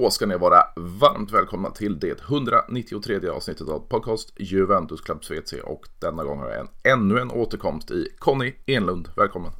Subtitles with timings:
[0.00, 5.52] Då ska ni vara varmt välkomna till det 193 avsnittet av podcast Juventus Club Schweiz
[5.52, 9.08] och denna gång har jag en, ännu en återkomst i Conny Enlund.
[9.16, 9.52] Välkommen!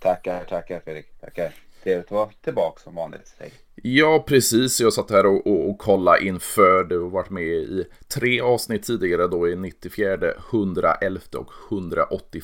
[0.00, 1.20] Tackar, tackar Fredrik.
[1.20, 1.52] Tackar.
[1.88, 3.34] Trevligt att vara tillbaka som vanligt.
[3.82, 4.80] Ja, precis.
[4.80, 6.84] Jag satt här och, och, och kollade inför.
[6.84, 10.16] Du har varit med i tre avsnitt tidigare då i 94,
[10.50, 12.42] 111 och 181.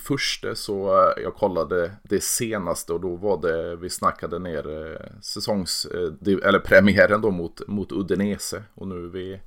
[0.55, 5.87] Så eh, jag kollade det senaste och då var det vi snackade ner eh, säsongs,
[5.87, 8.63] eh, eller premiären då mot, mot Udinese.
[8.74, 9.41] Och nu är vi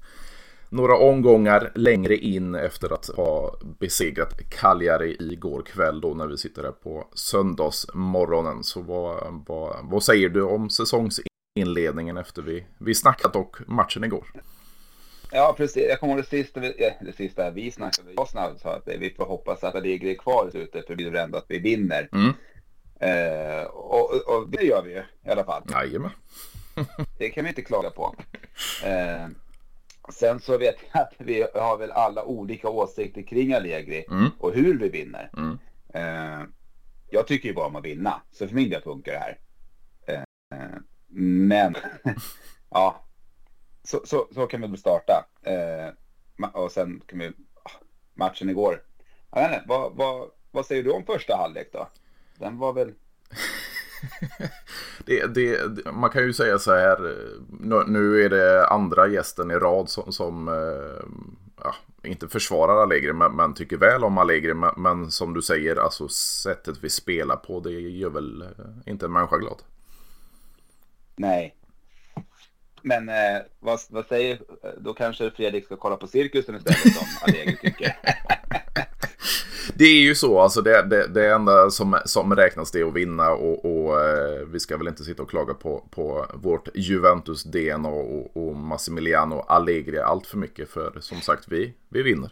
[0.69, 6.63] några omgångar längre in efter att ha besegrat Cagliari igår kväll då när vi sitter
[6.63, 8.63] här på söndagsmorgonen.
[8.63, 14.27] Så vad, vad, vad säger du om säsongsinledningen efter vi, vi snackat och matchen igår?
[15.31, 15.85] Ja, precis.
[15.89, 18.13] Jag kommer ihåg det sista, vi, det sista vi snackade.
[18.17, 21.09] Jag snabbt sa att vi får hoppas att det ligger kvar i slutet för det
[21.09, 22.09] blir ändå att vi vinner.
[22.11, 22.33] Mm.
[22.99, 25.63] Eh, och, och, det gör vi ju i alla fall.
[25.69, 26.11] Jajamän.
[27.17, 28.15] det kan vi inte klaga på.
[28.83, 29.27] Eh,
[30.09, 34.29] Sen så vet jag att vi har väl alla olika åsikter kring Allegri mm.
[34.39, 35.31] och hur vi vinner.
[35.37, 35.57] Mm.
[35.93, 36.47] Eh,
[37.09, 39.37] jag tycker ju bara om att vinna, så för min del funkar det här.
[40.07, 40.79] Eh,
[41.47, 41.75] men,
[42.69, 43.05] ja,
[43.83, 45.25] så, så, så, kan vi väl starta.
[45.43, 45.89] Eh,
[46.53, 47.31] och sen kan vi,
[48.13, 48.83] matchen igår.
[49.31, 51.89] Jag vet inte, vad, vad, vad säger du om första halvlek då?
[52.39, 52.93] Den var väl...
[55.05, 57.15] det, det, man kan ju säga så här,
[57.87, 61.05] nu är det andra gästen i rad som, som eh,
[61.63, 64.53] ja, inte försvarar Allegri men, men, tycker väl om Allegri.
[64.53, 69.05] Men, men, som du säger, alltså sättet vi spelar på det gör väl eh, inte
[69.05, 69.61] en människa glad.
[71.15, 71.55] Nej.
[72.81, 74.39] Men eh, vad, vad säger,
[74.77, 77.97] då kanske Fredrik ska kolla på cirkusen istället som Allegri tycker.
[79.77, 82.93] det är ju så, alltså det, det, det enda som, som räknas det är att
[82.93, 87.89] vinna och, och eh, vi ska väl inte sitta och klaga på, på vårt Juventus-DNA
[87.89, 92.31] och, och Massimiliano Allegri allt för mycket för som sagt vi, vi vinner.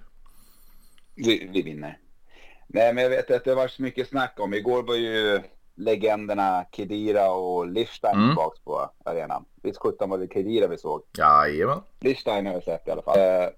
[1.16, 1.97] Vi, vi vinner.
[2.67, 5.41] Nej men jag vet att det varit så mycket snack om, igår var ju
[5.75, 8.29] legenderna Kedira och Lichstein mm.
[8.29, 9.45] tillbaka på arenan.
[9.63, 11.01] Visst sjutton var det Kedira vi såg?
[11.17, 11.81] Jajamän.
[12.00, 13.19] Lichstein har jag sett i alla fall.
[13.19, 13.50] Eh,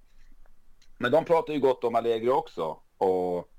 [0.97, 2.77] men de pratar ju gott om Allegri också.
[2.97, 3.49] Och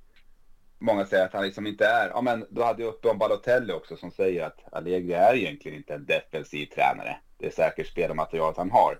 [0.78, 3.72] många säger att han liksom inte är, ja men du hade ju uppe om Balotelli
[3.72, 7.16] också som säger att Allegri är egentligen inte en defensiv tränare.
[7.38, 8.98] Det är säkert spelmaterialet han har.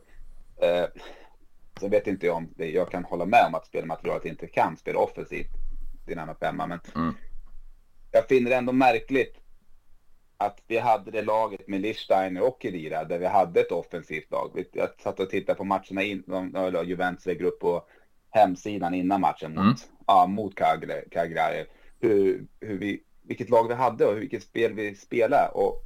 [0.63, 0.85] Eh,
[1.81, 4.77] sen vet inte jag om det, jag kan hålla med om att spelmaterialet inte kan
[4.77, 5.51] spela offensivt
[6.07, 7.15] din andra femma, men mm.
[8.13, 9.37] jag finner det ändå märkligt
[10.37, 14.65] att vi hade det laget med Lichsteiner och Kedira där vi hade ett offensivt lag.
[14.73, 16.25] Jag satt och tittade på matcherna in,
[16.85, 17.85] Juventus lägger upp på
[18.31, 19.77] hemsidan innan matchen mot, mm.
[20.07, 20.55] ja, mot
[21.11, 21.67] Cagliari.
[22.01, 25.49] Hur, hur vi, vilket lag vi hade och vilket spel vi spelade.
[25.49, 25.83] Och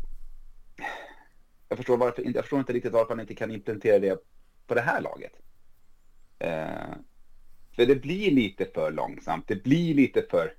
[1.68, 4.24] jag, förstår varför, jag förstår inte riktigt varför man inte kan implementera det
[4.66, 5.32] på det här laget.
[6.38, 6.94] Eh,
[7.76, 9.48] för det blir lite för långsamt.
[9.48, 10.54] Det blir lite för...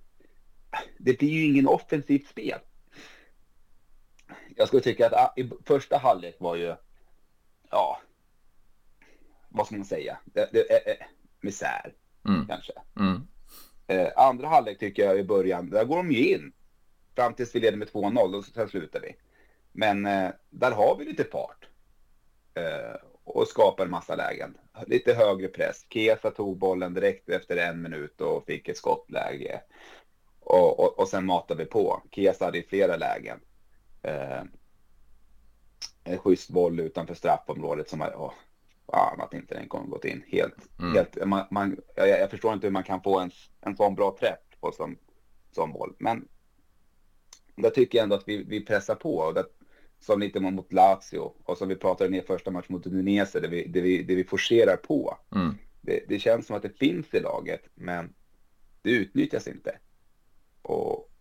[0.98, 2.60] Det blir ju ingen offensivt spel.
[4.56, 6.76] Jag skulle tycka att ah, i första halvlek var ju...
[7.70, 8.02] Ja...
[9.50, 10.18] Vad ska man säga?
[10.26, 11.06] Det, det, eh,
[11.44, 11.94] misär,
[12.28, 12.48] mm.
[12.48, 12.74] kanske.
[13.00, 13.28] Mm.
[13.88, 16.54] Eh, andra halvlek tycker jag i början, där går de ju in.
[17.16, 19.16] Fram tills vi leder med 2-0 och sen slutar vi.
[19.72, 21.68] Men eh, där har vi lite fart.
[22.54, 24.58] Eh, och skapar en massa lägen.
[24.88, 25.86] Lite högre press.
[25.90, 29.62] Kesa tog bollen direkt efter en minut och fick ett skottläge.
[30.40, 32.04] Och, och, och sen matade vi på.
[32.12, 33.40] Kesa hade i flera lägen.
[34.02, 34.44] Eh,
[36.04, 38.34] en schysst boll utanför straffområdet som var,
[38.92, 40.24] fan att inte den kommer gått in.
[40.28, 40.94] Helt, mm.
[40.94, 44.18] helt, man, man, jag, jag, förstår inte hur man kan få en, en sån bra
[44.20, 44.98] träff på som,
[45.52, 45.96] som boll.
[46.00, 46.28] Men
[47.56, 49.18] där tycker jag ändå att vi, vi pressar på.
[49.18, 49.46] Och det,
[50.00, 53.68] som lite mot Lazio och som vi pratade ner första match mot Udinese där vi,
[53.68, 55.18] där vi, där vi forcerar på.
[55.36, 55.58] Mm.
[55.82, 58.14] Det, det, känns som att det finns i laget men
[58.82, 59.78] det utnyttjas inte.
[60.62, 61.12] Och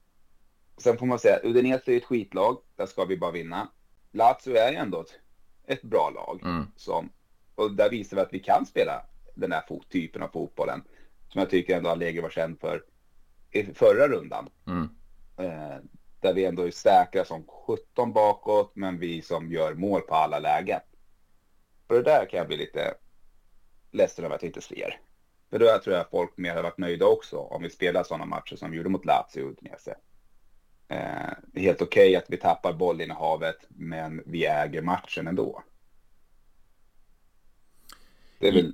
[0.77, 3.69] sen får man säga Udinese är ett skitlag, där ska vi bara vinna.
[4.13, 5.21] Lazio är ju ändå ett,
[5.67, 6.67] ett bra lag mm.
[6.77, 7.11] som
[7.55, 10.83] och där visar vi att vi kan spela den här typen av fotbollen.
[11.29, 12.85] Som jag tycker ändå Allegri var känd för
[13.51, 14.49] i förra rundan.
[14.67, 14.89] Mm.
[15.37, 15.77] Eh,
[16.21, 20.39] där vi ändå är säkra som 17 bakåt, men vi som gör mål på alla
[20.39, 20.81] lägen.
[21.87, 22.95] Och det där kan jag bli lite
[23.91, 25.01] ledsen över att jag inte ser.
[25.51, 28.57] För då tror jag folk mer har varit nöjda också om vi spelar sådana matcher
[28.57, 29.95] som vi gjorde mot Lazio och Udinese.
[30.89, 35.63] Eh, det är helt okej okay att vi tappar bollinnehavet, men vi äger matchen ändå.
[38.43, 38.61] Det är väl...
[38.61, 38.73] Mm.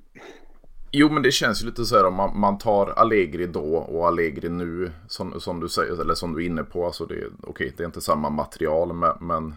[0.90, 4.06] Jo men det känns ju lite så här om man, man tar Allegri då och
[4.06, 6.86] Allegri nu som, som du säger, eller som du är inne på.
[6.86, 9.54] Alltså det, okej, det är inte samma material men, men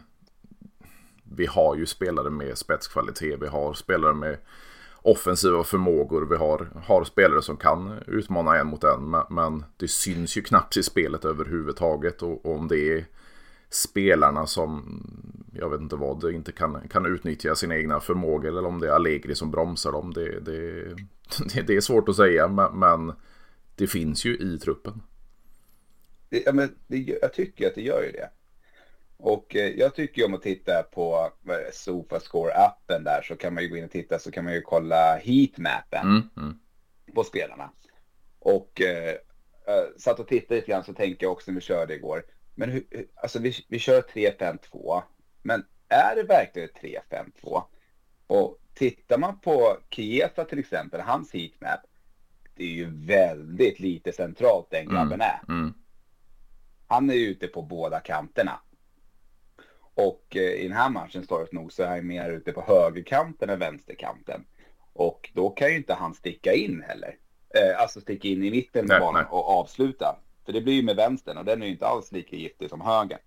[1.23, 4.37] vi har ju spelare med spetskvalitet, vi har spelare med
[5.01, 9.87] offensiva förmågor, vi har, har spelare som kan utmana en mot en, men, men det
[9.87, 13.05] syns ju knappt i spelet överhuvudtaget och, och om det är
[13.71, 15.01] spelarna som,
[15.53, 18.91] jag vet inte vad, inte kan, kan utnyttja sina egna förmågor eller om det är
[18.91, 20.13] Allegri som bromsar dem.
[20.13, 20.83] Det, det,
[21.53, 23.13] det, det är svårt att säga, men, men,
[23.75, 25.01] det finns ju i truppen.
[26.29, 28.29] Ja, men det, jag tycker att det gör ju det.
[29.17, 31.31] Och eh, jag tycker om att titta på
[31.71, 35.15] Sofascore-appen där så kan man ju gå in och titta så kan man ju kolla
[35.17, 36.59] heatmappen mm, mm.
[37.15, 37.71] på spelarna.
[38.39, 39.15] Och eh,
[39.97, 42.23] satt och tittade lite grann så tänkte jag också när vi körde igår.
[42.61, 42.85] Men hur,
[43.15, 45.03] alltså vi, vi kör 3-5-2.
[45.41, 47.63] Men är det verkligen 3-5-2?
[48.27, 51.79] Och tittar man på Chiesa till exempel, hans heatmap.
[52.55, 55.41] Det är ju väldigt lite centralt den grabben är.
[55.47, 55.73] Mm, mm.
[56.87, 58.59] Han är ute på båda kanterna.
[59.93, 63.49] Och eh, i den här matchen, störigt nog, så är han mer ute på högerkanten
[63.49, 64.45] än vänsterkanten.
[64.93, 67.17] Och då kan ju inte han sticka in heller.
[67.55, 70.19] Eh, alltså sticka in i mitten med banan och avsluta.
[70.45, 72.81] För det blir ju med vänstern och den är ju inte alls lika giftig som
[72.81, 73.19] höger.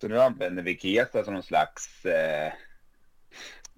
[0.00, 2.52] Så nu använder vi Kesa som någon slags eh,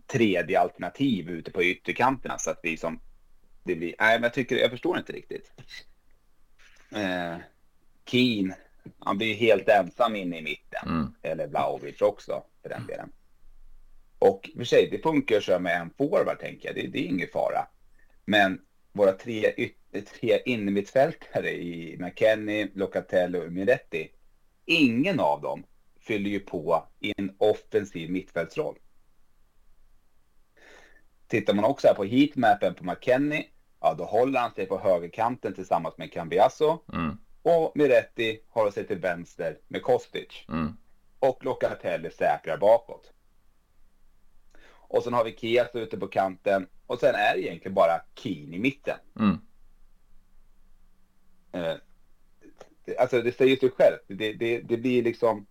[0.06, 3.00] tredje alternativ ute på ytterkanterna så att vi som
[3.62, 3.94] det blir.
[3.98, 5.52] Nej, men jag tycker jag förstår inte riktigt.
[6.90, 7.36] Eh,
[8.06, 8.54] Keen,
[8.98, 10.88] han blir helt ensam inne i mitten.
[10.88, 11.14] Mm.
[11.22, 13.12] Eller Vlahovic också för den delen.
[14.18, 16.74] Och för sig, det funkar att köra med en forward tänker jag.
[16.74, 17.66] Det, det är ingen fara.
[18.24, 18.60] Men
[18.92, 24.10] våra tre yt tre innermittfältare i McKennie, Locatello och Miretti.
[24.64, 25.64] Ingen av dem
[26.00, 28.78] fyller ju på i en offensiv mittfältsroll.
[31.26, 33.46] Tittar man också här på heatmappen på McKennie,
[33.80, 36.78] ja då håller han sig på högerkanten tillsammans med Cambiasso.
[36.92, 37.18] Mm.
[37.42, 40.44] Och Miretti håller sig till vänster med Kostic.
[40.48, 40.76] Mm.
[41.18, 43.12] Och Locatelli säkrar bakåt.
[44.66, 48.54] Och sen har vi Kias ute på kanten och sen är det egentligen bara Keen
[48.54, 48.96] i mitten.
[49.18, 49.38] Mm.
[51.52, 51.74] Eh,
[52.98, 54.02] alltså det säger sig självt.
[54.06, 55.46] Det, det, det blir liksom...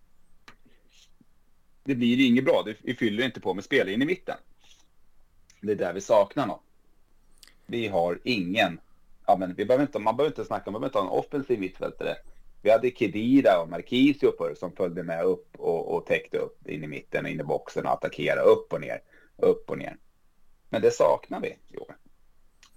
[1.84, 2.62] Det blir inget bra.
[2.62, 4.36] Det, vi fyller inte på med spel in i mitten.
[5.60, 6.62] Det är där vi saknar något.
[7.66, 8.80] Vi har ingen...
[9.26, 11.60] Ja, men vi behöver inte, man behöver inte snacka, man behöver inte ha en offensiv
[11.60, 12.16] mittfältare.
[12.62, 16.84] Vi hade Kedira och Marquisio förr som följde med upp och, och täckte upp in
[16.84, 19.02] i mitten och in i boxen och attackerade upp och ner,
[19.36, 19.96] upp och ner.
[20.68, 21.96] Men det saknar vi i år.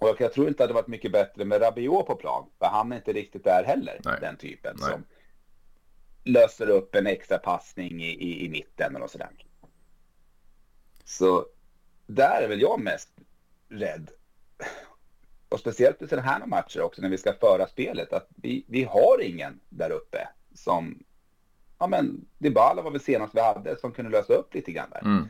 [0.09, 2.49] Och jag tror inte att det varit mycket bättre med Rabiot på plan.
[2.59, 4.17] För han är inte riktigt där heller, Nej.
[4.21, 4.75] den typen.
[4.79, 4.91] Nej.
[4.91, 5.03] Som
[6.23, 9.29] löser upp en extra passning i, i, i mitten och sådär.
[11.03, 11.45] Så
[12.07, 13.09] där är väl jag mest
[13.69, 14.09] rädd.
[15.49, 18.13] Och speciellt i sådana här matcher också när vi ska föra spelet.
[18.13, 21.03] Att vi, vi har ingen där uppe som...
[21.79, 25.01] Ja men Dybala var väl senast vi hade som kunde lösa upp lite grann där.
[25.01, 25.27] Mm.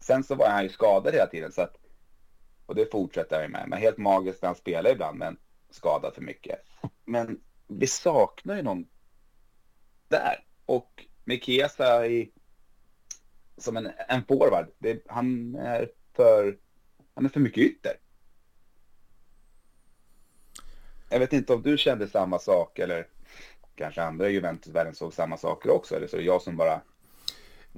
[0.00, 1.76] Sen så var han ju skadad hela tiden så att
[2.66, 3.68] och det fortsätter jag med.
[3.68, 5.36] Men helt magiskt när han spelar ibland, men
[5.70, 6.58] skadad för mycket.
[7.04, 8.86] Men vi saknar ju någon
[10.08, 10.44] där.
[10.66, 12.32] Och Mikesa i,
[13.56, 16.58] som en, en forward, det, han, är för,
[17.14, 17.92] han är för mycket ytter.
[21.08, 23.06] Jag vet inte om du kände samma sak eller
[23.74, 25.96] kanske andra i Juventus-världen såg samma saker också.
[25.96, 26.80] Eller så är det jag som bara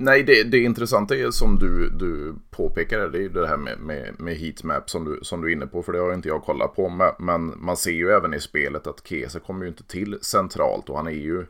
[0.00, 3.78] Nej, det, det intressanta är som du, du påpekade, det är ju det här med,
[3.78, 6.42] med, med heatmap som du, som du är inne på, för det har inte jag
[6.42, 7.12] kollat på.
[7.18, 10.96] Men man ser ju även i spelet att Kese kommer ju inte till centralt och
[10.96, 11.46] han är ju,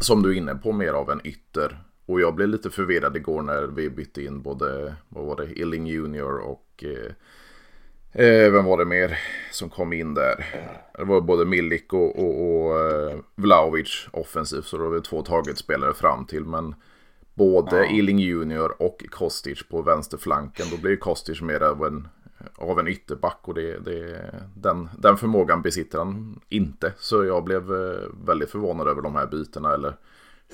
[0.00, 1.78] som du är inne på, mer av en ytter.
[2.06, 5.86] Och jag blev lite förvirrad igår när vi bytte in både, vad var det, Illing
[5.86, 9.18] Junior och eh, eh, vem var det mer
[9.52, 10.44] som kom in där?
[10.98, 15.58] Det var både Milik och, och, och eh, Vlaovic offensivt, så det var två taget
[15.58, 16.44] spelare fram till.
[16.44, 16.74] Men
[17.34, 17.84] både ja.
[17.84, 20.66] Illing Junior och Kostic på vänsterflanken.
[20.70, 22.08] Då blir Kostic mer av en,
[22.54, 26.92] av en ytterback och det, det, den, den förmågan besitter han inte.
[26.98, 29.96] Så jag blev eh, väldigt förvånad över de här bytena eller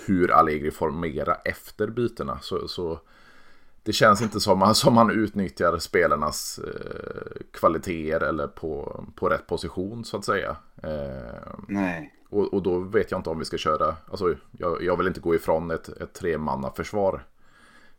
[0.07, 2.39] hur Allegri formerar efter bytena.
[2.41, 3.01] Så, så
[3.83, 9.47] det känns inte som, att som han utnyttjar spelarnas eh, kvaliteter eller på, på rätt
[9.47, 10.57] position så att säga.
[10.83, 12.15] Eh, Nej.
[12.29, 15.21] Och, och då vet jag inte om vi ska köra, alltså jag, jag vill inte
[15.21, 17.25] gå ifrån ett, ett tremannaförsvar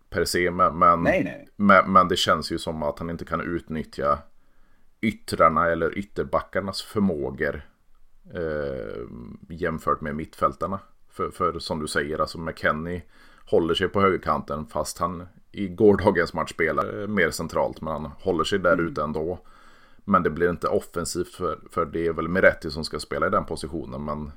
[0.10, 0.52] per se.
[0.52, 1.50] Men, men, nej, nej.
[1.56, 4.20] Men, men, det känns ju som att han inte kan utnyttja
[5.02, 7.62] yttrarna eller ytterbackarnas förmågor
[8.34, 9.04] eh,
[9.50, 10.80] jämfört med mittfältarna.
[11.10, 13.02] För, för som du säger, alltså McKennie
[13.46, 17.82] håller sig på högerkanten fast han i gårdagens match spelar mer centralt.
[17.82, 18.88] Men han håller sig där mm.
[18.88, 19.40] ute ändå.
[20.10, 23.30] Men det blir inte offensivt för, för det är väl Meretti som ska spela i
[23.30, 24.06] den positionen.
[24.06, 24.32] Men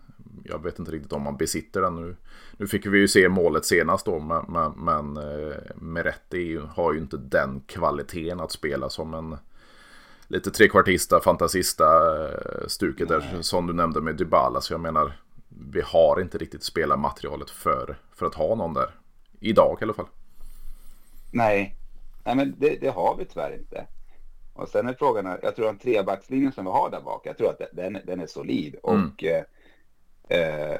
[0.44, 2.16] jag vet inte riktigt om man besitter den nu.
[2.56, 6.98] Nu fick vi ju se målet senast då, men, men, men eh, Meretti har ju
[6.98, 9.36] inte den kvaliteten att spela som en
[10.28, 11.84] lite trekvartista, fantasista
[12.24, 14.60] eh, stuket där som du nämnde med Dybala.
[14.60, 15.12] Så jag menar,
[15.70, 18.90] vi har inte riktigt spelarmaterialet för, för att ha någon där.
[19.40, 20.08] Idag i alla fall.
[21.30, 21.76] Nej,
[22.24, 23.86] Nej men det, det har vi tyvärr inte.
[24.62, 27.50] Och sen är frågan, jag tror den trebackslinjen som vi har där bak, jag tror
[27.50, 28.76] att den, den är solid.
[28.84, 29.06] Mm.
[29.06, 29.44] Och eh,
[30.28, 30.78] eh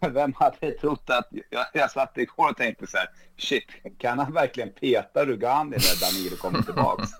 [0.10, 3.66] vem hade trott att, jag, jag satt igår och tänkte så här, shit,
[3.98, 7.10] kan han verkligen peta Rugani när Danilo kommer tillbaks?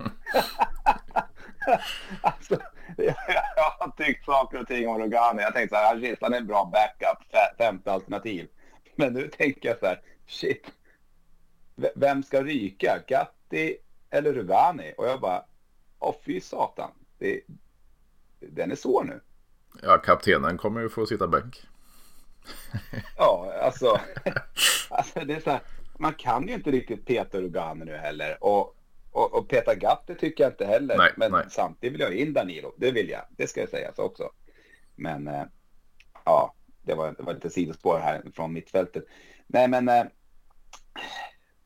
[2.22, 2.58] alltså,
[2.96, 3.14] jag,
[3.56, 5.42] jag har tyckt saker och ting om Rugani.
[5.42, 7.18] Jag tänkte så här, shit, han är en bra backup,
[7.58, 8.48] femte alternativ.
[8.96, 10.66] Men nu tänker jag så här, shit,
[11.94, 12.98] vem ska ryka?
[13.06, 13.76] Gatti
[14.10, 14.92] eller Rugani?
[14.96, 15.44] Och jag bara,
[15.98, 16.90] åh fy satan.
[17.18, 17.40] Det,
[18.40, 19.20] den är svår nu.
[19.82, 21.66] Ja, kaptenen kommer ju få sitta bänk.
[23.16, 24.00] ja, alltså,
[24.90, 25.60] alltså det är så här,
[25.98, 28.44] man kan ju inte riktigt peta Rugani nu heller.
[28.44, 28.76] Och,
[29.10, 30.98] och, och peta Gatti tycker jag inte heller.
[30.98, 31.44] Nej, men nej.
[31.50, 32.74] samtidigt vill jag in Danilo.
[32.76, 33.22] Det vill jag.
[33.30, 34.30] Det ska jag säga så också.
[34.96, 35.44] Men eh,
[36.24, 39.04] ja, det var, det var lite sidospår här från mittfältet.
[39.46, 40.04] Nej, men eh,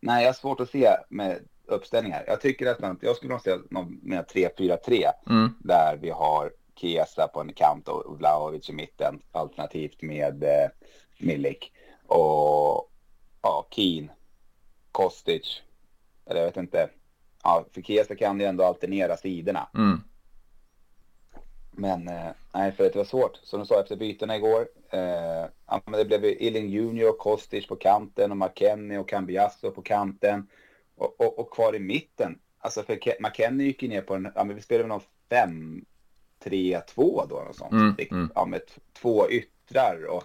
[0.01, 2.25] nej, jag har svårt att se med uppställningar.
[2.27, 5.55] Jag tycker att jag skulle vilja se någon med 3-4-3 mm.
[5.59, 10.71] där vi har Kesa på en kant och Vlahovic i mitten alternativt med eh,
[11.19, 11.73] Milik
[12.07, 12.91] och
[13.43, 14.11] ja, Keen,
[14.93, 15.63] Kostic.
[16.27, 16.91] Eller jag vet inte.
[17.43, 19.69] Ja, för Kesa kan ju ändå alternera sidorna.
[19.75, 20.01] Mm.
[21.71, 23.37] Men eh, nej, för det var svårt.
[23.43, 24.69] Som du sa efter bytena igår.
[24.91, 29.71] Eh, ja, men det blev Illing Junior och Kostic på kanten och McKennie och Cambiasso
[29.71, 30.49] på kanten.
[30.97, 32.39] Och, och, och, kvar i mitten.
[32.59, 35.85] Alltså för McKennie gick ju ner på en, ja men vi spelade någon 5
[36.39, 37.37] 3 2 då.
[37.37, 37.73] Och sånt.
[37.73, 38.31] Mm, mm.
[38.35, 40.25] Ja, med två yttrar och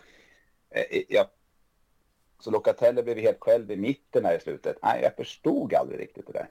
[0.70, 1.26] eh, ja.
[2.40, 4.78] Så Locatelli blev helt själv i mitten här i slutet.
[4.84, 6.50] Nej, jag förstod aldrig riktigt det där.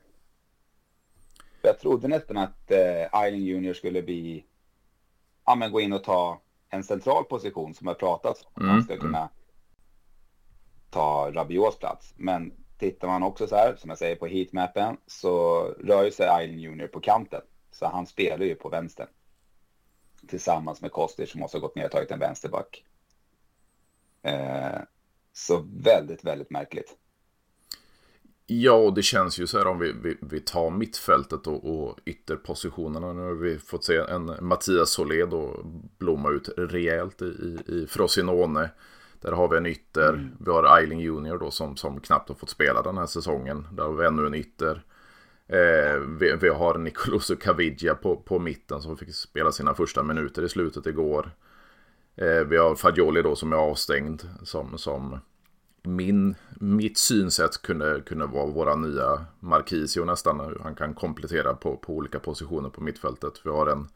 [1.63, 4.45] Jag trodde nästan att eh, Island Junior skulle bli,
[5.47, 8.63] ja men gå in och ta en central position som har pratats om.
[8.63, 9.07] Mm, man ska mm.
[9.07, 9.29] kunna
[10.91, 12.15] ta Rabiots plats.
[12.17, 16.61] Men tittar man också så här, som jag säger på heatmappen, så rör sig Island
[16.61, 17.41] Junior på kanten.
[17.71, 19.07] Så han spelar ju på vänster.
[20.29, 22.85] Tillsammans med Kostic som också har gått ner och tagit en vänsterback.
[24.23, 24.81] Eh,
[25.33, 26.97] så väldigt, väldigt märkligt.
[28.47, 31.99] Ja, och det känns ju så här om vi, vi, vi tar mittfältet och, och
[32.05, 33.13] ytterpositionerna.
[33.13, 35.61] Nu har vi fått se en Mattias Solé då
[35.99, 38.71] blomma ut rejält i, i, i Frosinone.
[39.21, 40.09] Där har vi en ytter.
[40.09, 40.31] Mm.
[40.41, 43.67] Vi har Eiling Junior då som, som knappt har fått spela den här säsongen.
[43.73, 44.85] Där har vi ännu en ytter.
[45.47, 50.43] Eh, vi, vi, har Nicoloso Caviglia på, på mitten som fick spela sina första minuter
[50.43, 51.31] i slutet igår.
[52.17, 55.19] Eh, vi har Fagioli då som är avstängd som, som
[55.83, 60.57] min, mitt synsätt kunde, kunde vara våra nya Marquisio nästan.
[60.63, 63.41] Han kan komplettera på, på olika positioner på mittfältet.
[63.45, 63.89] Vi har en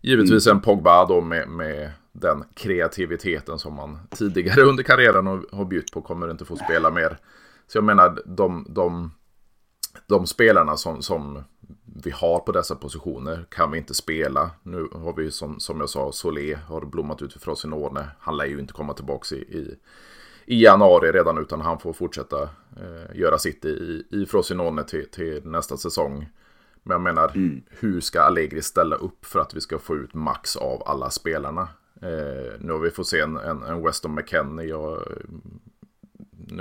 [0.00, 5.64] givetvis en Pogba då med, med den kreativiteten som man tidigare under karriären har, har
[5.64, 7.18] bjudit på kommer inte få spela mer.
[7.66, 9.10] Så jag menar de, de,
[10.06, 11.44] de spelarna som, som
[12.04, 14.50] vi har på dessa positioner kan vi inte spela.
[14.62, 18.08] Nu har vi som, som jag sa, Solé har blommat ut för Frosinone.
[18.18, 19.76] Han lär ju inte komma tillbaka i, i,
[20.46, 22.42] i januari redan utan han får fortsätta
[22.76, 26.28] eh, göra sitt i, i Frosinone till, till nästa säsong.
[26.82, 27.62] Men jag menar, mm.
[27.68, 31.68] hur ska Allegri ställa upp för att vi ska få ut max av alla spelarna?
[32.02, 34.66] Eh, nu har vi fått se en, en, en Weston McKennie.
[34.66, 35.02] Jag,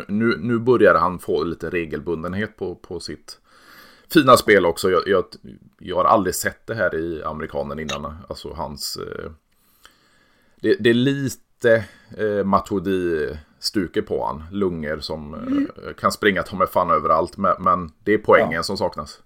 [0.08, 3.40] nu, nu börjar han få lite regelbundenhet på, på sitt
[4.14, 4.92] fina spel också.
[4.92, 5.24] Jag, jag,
[5.80, 8.16] jag har aldrig sett det här i amerikanen innan.
[8.30, 8.98] Alltså hans...
[8.98, 9.32] Eh,
[10.62, 11.86] det, det, är lite
[12.18, 14.44] eh, Matuidi-stuke på han.
[14.52, 15.70] Lungor som mm.
[15.86, 17.38] eh, kan springa ta med fan överallt.
[17.38, 18.64] Men, men det är poängen ja.
[18.64, 19.22] som saknas.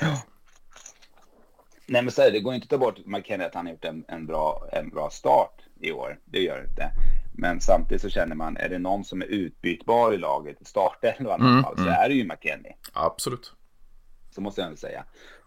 [0.00, 0.18] Ja.
[1.86, 3.84] Nej men så här, det går inte att ta bort McKennie att han har gjort
[3.84, 6.20] en, en, bra, en bra start i år.
[6.24, 6.90] Det gör det inte.
[7.36, 11.40] Men samtidigt så känner man, är det någon som är utbytbar i laget, i startelvan
[11.40, 11.94] mm, fall, så mm.
[11.94, 12.76] är det ju McKennie.
[12.92, 13.52] Absolut.
[14.30, 15.04] Så måste jag väl säga.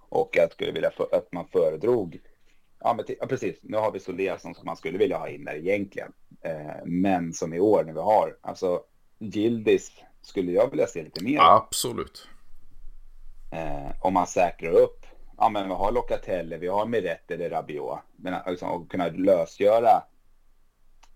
[0.10, 2.20] Och jag skulle vilja för, att man föredrog,
[2.80, 5.56] ja, men ja precis, nu har vi Solé som man skulle vilja ha in där
[5.56, 6.12] egentligen.
[6.42, 8.82] Eh, men som i år när vi har, alltså
[9.20, 11.40] Gildis skulle jag vilja se lite mer.
[11.42, 12.28] Absolut.
[13.52, 15.06] Eh, om man säkrar upp
[15.38, 18.00] ja, men vi har Locatelli, vi har Miretti eller Rabiot.
[18.16, 20.04] Men alltså, liksom, att kunna lösgöra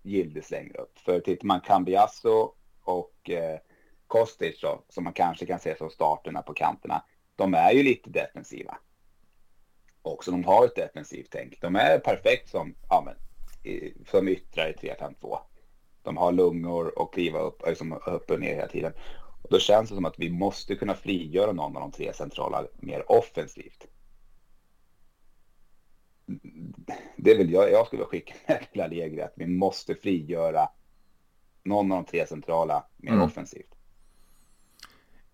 [0.02, 0.98] Gildes längre upp.
[0.98, 3.58] För tittar man Cambiasso och eh,
[4.06, 7.04] Kostic då, som man kanske kan se som starterna på kanterna.
[7.36, 8.78] De är ju lite defensiva.
[10.02, 11.60] Också de har ett defensivt tänk.
[11.60, 13.14] De är perfekt som ja, men,
[13.72, 15.38] i, som yttrar i 3-5-2.
[16.02, 18.92] De har lungor och kliva upp, liksom upp och ner hela tiden.
[19.42, 22.66] Och då känns det som att vi måste kunna frigöra någon av de tre centrala
[22.80, 23.86] mer offensivt.
[27.16, 30.68] Det vill jag, jag skulle skicka med till Allegri att vi måste frigöra
[31.64, 33.22] någon av de tre centrala mer mm.
[33.22, 33.72] offensivt.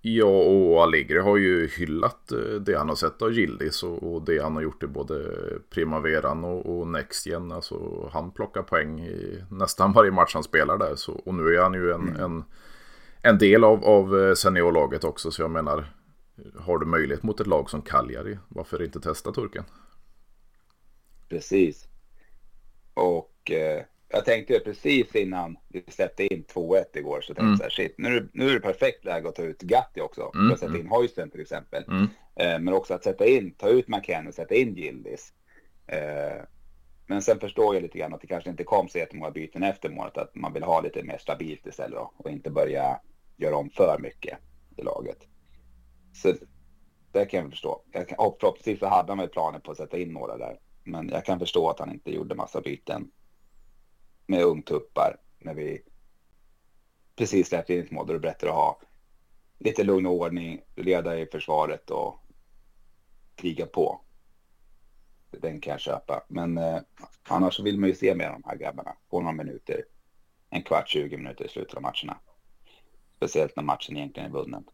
[0.01, 4.43] Ja, och Allegri har ju hyllat eh, det han har sett av Gildis och, det
[4.43, 5.35] han har gjort i både
[5.71, 7.53] Primaveran och, och Nextgen.
[7.53, 10.95] Alltså han plockar poäng i nästan varje match han spelar där.
[10.95, 12.21] Så, och nu är han ju en, mm.
[12.21, 12.45] en,
[13.23, 15.31] en, del av, av eh, seniorlaget också.
[15.31, 15.93] Så jag menar,
[16.57, 19.65] har du möjlighet mot ett lag som Cagliari, varför inte testa turken?
[21.29, 21.89] Precis.
[22.95, 27.51] Och eh, jag tänkte precis innan vi släppte in 2-1 igår så tänkte mm.
[27.51, 30.33] jag så här, shit, nu nu är det perfekt läge att ta ut Gatti också.
[30.35, 30.47] Mm.
[30.47, 30.81] För att sätta mm.
[30.81, 31.85] in Hoysen till exempel.
[31.89, 32.09] Mm.
[32.37, 35.33] Eh, men också att sätta in, ta ut McKenna och sätta in Gildis.
[35.87, 36.43] Eh,
[37.09, 39.91] men sen förstår jag lite grann att det kanske inte kom så jättemånga byten efter
[39.91, 40.19] målet.
[40.19, 43.01] Att man vill ha lite mer stabilt istället då, och inte börja
[43.37, 44.39] göra om för mycket
[44.77, 45.19] i laget.
[46.15, 46.35] Så
[47.13, 47.83] det kan jag förstå.
[47.93, 50.59] Jag kan, förhoppningsvis så hade han väl planer på att sätta in några där.
[50.85, 53.11] Men jag kan förstå att han inte gjorde massa byten
[54.27, 55.83] med ungtuppar när vi
[57.17, 58.07] precis släppte in ett mål.
[58.07, 58.81] Då är det bättre att ha
[59.59, 62.25] lite lugn och ordning, leda i försvaret och
[63.35, 64.01] kriga på.
[65.31, 66.25] Den kan jag köpa.
[66.29, 66.79] Men eh,
[67.29, 69.85] annars vill man ju se mer av de här grabbarna på några minuter.
[70.51, 72.19] En kvart, 20 minuter i slutet av matcherna.
[73.17, 74.65] Speciellt när matchen egentligen är vunnen.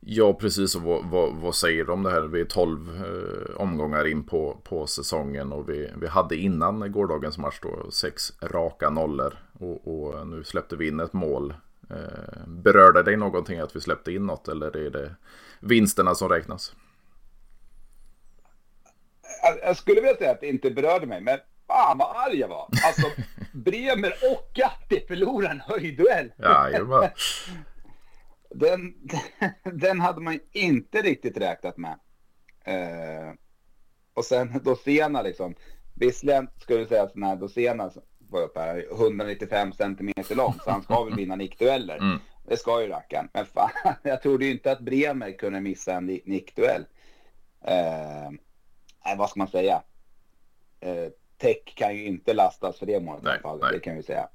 [0.00, 0.74] Ja, precis.
[0.76, 2.22] Och vad, vad, vad, säger de om det här?
[2.22, 7.38] Vi är 12 eh, omgångar in på, på säsongen och vi, vi hade innan gårdagens
[7.38, 9.34] match då sex raka nollor.
[9.52, 11.54] Och, och nu släppte vi in ett mål.
[11.90, 15.14] Eh, berörde dig någonting att vi släppte in något eller är det
[15.60, 16.74] vinsterna som räknas?
[19.62, 22.68] Jag skulle vilja säga att det inte berörde mig, men fan vad arg jag var.
[22.86, 23.06] Alltså,
[23.52, 26.32] Bremer och Gatti förlorade en höjdduell.
[26.36, 26.68] Ja,
[28.50, 28.94] den,
[29.80, 31.98] den hade man inte riktigt räknat med.
[32.64, 33.32] Eh,
[34.14, 35.54] och sen Dosena liksom.
[35.94, 40.82] Visserligen skulle jag säga att när Dosena var uppe här, 195 centimeter lång, så han
[40.82, 41.96] ska väl vinna nickdueller.
[41.96, 42.18] Mm.
[42.48, 43.28] Det ska ju rackaren.
[43.32, 43.70] Men fan,
[44.02, 46.86] jag trodde ju inte att Bremer kunde missa en nickduell.
[47.64, 48.30] Eh,
[49.06, 49.82] nej, vad ska man säga?
[50.80, 53.58] Eh, Tech kan ju inte lastas för det målet nej, i alla fall.
[53.60, 53.72] Nej.
[53.72, 54.28] Det kan vi säga.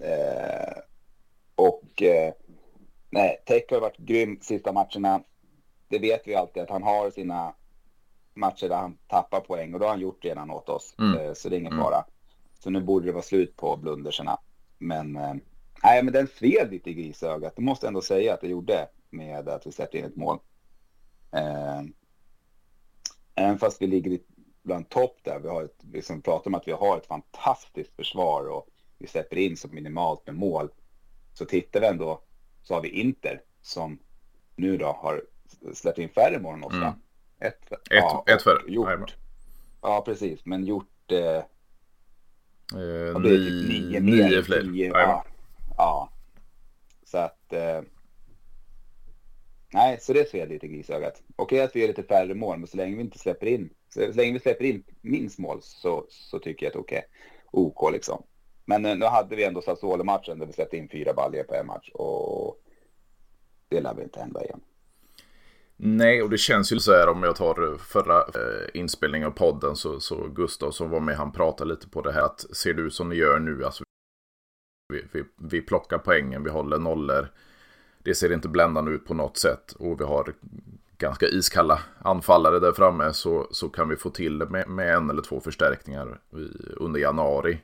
[0.00, 0.78] Eh,
[1.54, 2.34] och eh,
[3.14, 5.22] Nej, Tech har varit grym sista matcherna.
[5.88, 7.54] Det vet vi alltid att han har sina
[8.34, 10.94] matcher där han tappar poäng och då har han gjort redan åt oss.
[10.98, 11.18] Mm.
[11.18, 11.84] Eh, så det är ingen mm.
[11.84, 12.04] fara.
[12.58, 14.38] Så nu borde det vara slut på blunderserna.
[14.78, 15.34] Men eh,
[15.82, 17.56] nej, men den sved lite i grisögat.
[17.56, 20.38] Det måste jag ändå säga att det gjorde med att vi släppte in ett mål.
[23.34, 24.18] Även fast vi ligger
[24.62, 25.40] bland topp där.
[25.40, 28.68] Vi har ett, liksom pratar om att vi har ett fantastiskt försvar och
[28.98, 30.68] vi släpper in så minimalt med mål.
[31.32, 32.22] Så tittar vi ändå
[32.62, 33.98] så har vi Inter som
[34.56, 35.22] nu då har
[35.74, 36.74] släppt in färre mål än oss.
[36.74, 36.92] Mm.
[37.38, 38.62] Ett, ett, ja, ett färre.
[38.66, 39.16] Gjort,
[39.82, 40.44] ja, precis.
[40.44, 41.12] Men gjort...
[41.12, 44.62] Eh, eh, typ nio, nio fler.
[44.62, 45.24] Nio, ja,
[45.76, 46.12] ja.
[47.04, 47.52] Så att...
[47.52, 47.80] Eh,
[49.74, 51.22] nej, så det ser lite grisögat.
[51.36, 53.70] Okej att vi gör lite färre mål, men så länge vi inte släpper in...
[53.88, 57.02] Så, så länge vi släpper in minst mål så, så tycker jag att okej.
[57.52, 58.22] Okay, OK liksom.
[58.64, 61.66] Men eh, nu hade vi ändå Sassuolo-matchen där vi släppte in fyra baljor på en
[61.66, 62.60] match och
[63.68, 64.60] det lär väl inte hända igen.
[65.76, 69.32] Nej, och det känns ju så här om jag tar eh, förra eh, inspelningen av
[69.32, 72.74] podden så, så Gustav som var med, han pratade lite på det här att ser
[72.74, 73.84] det ut som ni gör nu, alltså
[74.92, 77.28] vi, vi, vi plockar poängen, vi håller nollor.
[78.04, 80.34] Det ser inte bländande ut på något sätt och vi har
[80.98, 85.10] ganska iskalla anfallare där framme så, så kan vi få till det med, med en
[85.10, 87.60] eller två förstärkningar i, under januari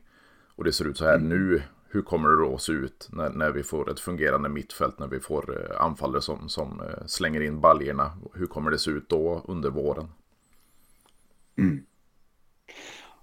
[0.57, 1.29] och det ser ut så här mm.
[1.29, 5.09] nu, hur kommer det då se ut när, när vi får ett fungerande mittfält, när
[5.09, 8.13] vi får eh, anfallare som, som eh, slänger in baljerna?
[8.35, 10.09] Hur kommer det se ut då under våren?
[11.57, 11.85] Mm.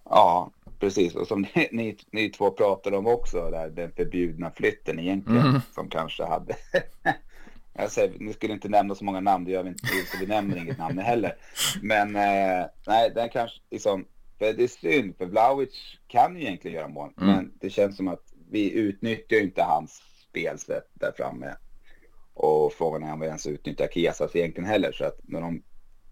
[0.04, 1.16] Ja, precis.
[1.16, 5.62] Och som ni, ni, ni två pratade om också, där, den förbjudna flytten egentligen, mm.
[5.76, 6.56] som kanske hade...
[7.80, 10.26] Jag säger, ni skulle inte nämna så många namn, det gör vi inte, så vi
[10.26, 11.36] nämner inget namn heller.
[11.82, 14.06] Men eh, nej, den kanske liksom
[14.38, 17.36] för det är synd, för Vlahovic kan ju egentligen göra mål, mm.
[17.36, 21.56] men det känns som att vi utnyttjar inte hans spelsätt där framme.
[22.34, 24.92] Och frågan är om vi ens utnyttjar Kiesas egentligen heller.
[24.92, 25.63] Så att när de,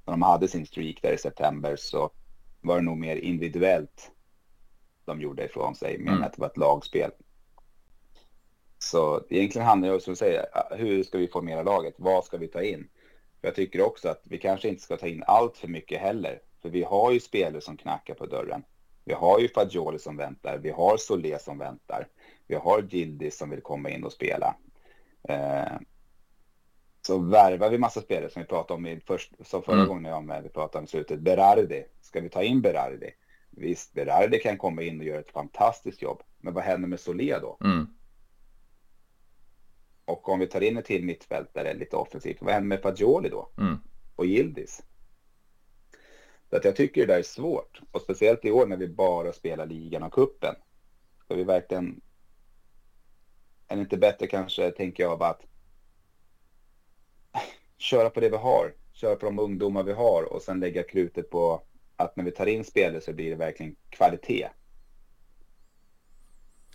[0.06, 2.12] när de hade sin streak där i september så
[2.62, 4.12] var det nog mer individuellt
[5.06, 6.18] de gjorde ifrån sig, mer mm.
[6.18, 7.12] än att det var ett lagspel.
[8.80, 11.94] Så egentligen handlar det om att säga, hur ska vi formera laget?
[11.98, 12.90] Vad ska vi ta in?
[13.42, 16.40] För jag tycker också att vi kanske inte ska ta in allt för mycket heller.
[16.62, 18.64] För vi har ju spelare som knackar på dörren.
[19.04, 20.58] Vi har ju Fagioli som väntar.
[20.58, 22.08] Vi har Solé som väntar.
[22.48, 24.56] Vi har Gildis som vill komma in och spela.
[25.30, 25.78] Eh,
[27.02, 29.88] så värvar vi massa spelare som vi pratade om i först, som förra mm.
[29.88, 30.44] gången jag med.
[30.44, 31.20] Vi pratade om slutet.
[31.20, 31.86] Berardi.
[32.02, 33.12] Ska vi ta in Berardi?
[33.58, 36.24] Visst, Berardi kan komma in och göra ett fantastiskt jobb.
[36.38, 37.58] Men vad händer med Solé då?
[37.64, 37.88] Mm.
[40.06, 43.50] Och om vi tar in en till mittfältare lite offensivt, vad händer med Fagioli då?
[43.58, 43.78] Mm.
[44.16, 44.84] Och Gildis?
[46.50, 47.82] Så att jag tycker det där är svårt.
[47.92, 50.56] Och speciellt i år när vi bara spelar ligan och kuppen.
[51.24, 52.02] Ska vi verkligen...
[53.68, 55.46] Är det inte bättre kanske, tänker jag, att
[57.78, 58.74] köra på det vi har.
[58.94, 61.62] Köra på de ungdomar vi har och sen lägga krutet på
[61.96, 64.50] att när vi tar in spelare så blir det verkligen kvalitet.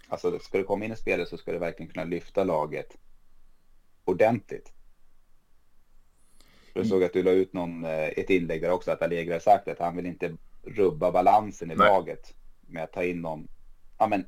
[0.09, 2.97] Alltså ska det komma in en spelare så ska det verkligen kunna lyfta laget
[4.05, 4.73] ordentligt.
[6.75, 9.41] Jag såg att du la ut någon, eh, ett inlägg där också att Allegri har
[9.41, 11.89] sagt att han vill inte rubba balansen i Nej.
[11.89, 13.49] laget med att ta in någon
[13.99, 14.25] ja, men,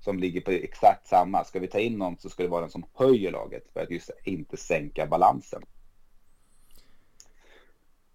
[0.00, 1.44] som ligger på exakt samma.
[1.44, 3.90] Ska vi ta in någon så ska det vara den som höjer laget för att
[3.90, 5.62] just inte sänka balansen.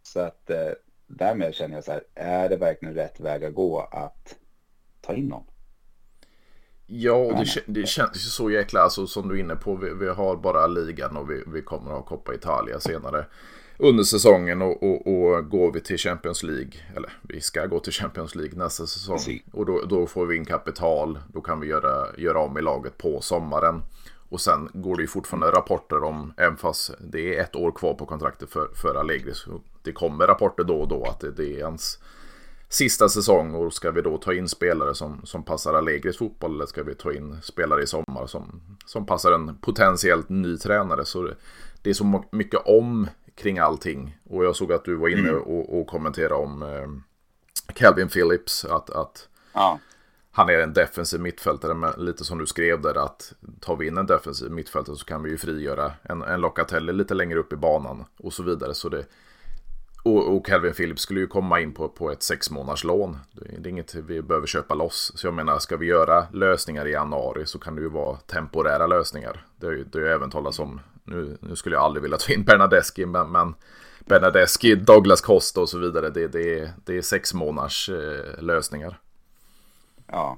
[0.04, 0.72] Så att eh,
[1.10, 4.36] därmed känner jag så här, är det verkligen rätt väg att gå att
[5.02, 5.44] ta in någon?
[6.86, 9.94] Ja, och det, det känns ju så jäkla, alltså, som du är inne på, vi,
[9.94, 13.26] vi har bara ligan och vi, vi kommer att ha Coppa Italia senare
[13.78, 17.94] under säsongen och, och, och, går vi till Champions League, eller vi ska gå till
[17.94, 22.08] Champions League nästa säsong och då, då får vi in kapital, då kan vi göra,
[22.18, 23.82] göra om i laget på sommaren.
[24.30, 27.94] Och sen går det ju fortfarande rapporter om, även fast det är ett år kvar
[27.94, 31.54] på kontraktet för, för Allegri, så det kommer rapporter då och då att det, det
[31.54, 32.00] är ens
[32.70, 36.66] sista säsong och ska vi då ta in spelare som, som passar Allegris fotboll eller
[36.66, 41.06] ska vi ta in spelare i sommar som, som passar en potentiellt ny tränare.
[41.06, 41.36] Så det,
[41.82, 44.18] det är så mycket om kring allting.
[44.30, 45.42] Och jag såg att du var inne mm.
[45.42, 46.88] och, och kommenterade om eh,
[47.74, 48.66] Calvin Phillips.
[48.66, 49.80] Att, att ja
[50.40, 51.74] han är en defensiv mittfältare.
[51.74, 55.24] Men lite som du skrev där att tar vi in en defensiv mittfältare så kan
[55.24, 58.74] vi ju frigöra en, en Locatelli lite längre upp i banan och så vidare.
[58.74, 59.06] Så det,
[60.04, 63.18] och, och Calvin Phillips skulle ju komma in på, på ett sex månaders lån.
[63.32, 65.12] Det är inget vi behöver köpa loss.
[65.16, 68.88] Så jag menar, ska vi göra lösningar i januari så kan det ju vara temporära
[68.88, 69.46] lösningar.
[69.56, 72.18] Det har ju, det har ju även talats om, nu, nu skulle jag aldrig vilja
[72.18, 73.54] ta in Bernadeschi, men, men
[74.00, 79.00] Bernadeschi, Douglas Costa och så vidare, det, det, är, det är sex månaders eh, lösningar.
[80.12, 80.38] Ja.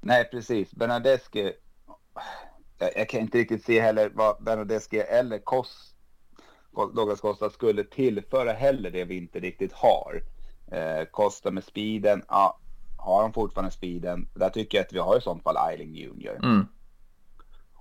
[0.00, 0.72] Nej, precis.
[0.72, 1.52] Bernadeschi,
[2.78, 5.96] jag, jag, kan inte riktigt se heller vad Bernadeschi eller Costa
[6.94, 10.22] Douglas Costa skulle tillföra heller det vi inte riktigt har.
[10.72, 12.58] Eh, Costa med speeden, ja,
[12.96, 14.28] har han fortfarande speeden?
[14.34, 16.44] Där tycker jag att vi har i sånt fall Eiling Junior.
[16.44, 16.66] Mm.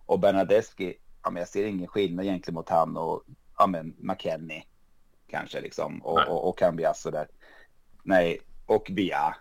[0.05, 0.93] Och Bernadeschi,
[1.23, 3.23] ja, men jag ser ingen skillnad egentligen mot han och
[3.57, 4.63] ja, men McKennie
[5.27, 6.27] kanske liksom och, nej.
[6.27, 7.27] och, och Cambias där.
[8.03, 9.35] Nej, och Bia.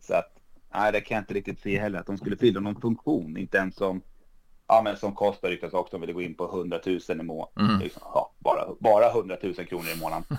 [0.00, 0.39] Så att
[0.74, 3.58] nej, det kan jag inte riktigt se heller att de skulle fylla någon funktion, inte
[3.58, 4.02] ens som
[4.70, 7.66] ja, men som kostar ryktas också om vi gå in på 100 000 i månaden.
[7.66, 7.80] Mm.
[7.80, 10.24] Liksom, ja, bara, bara 100 000 kronor i månaden.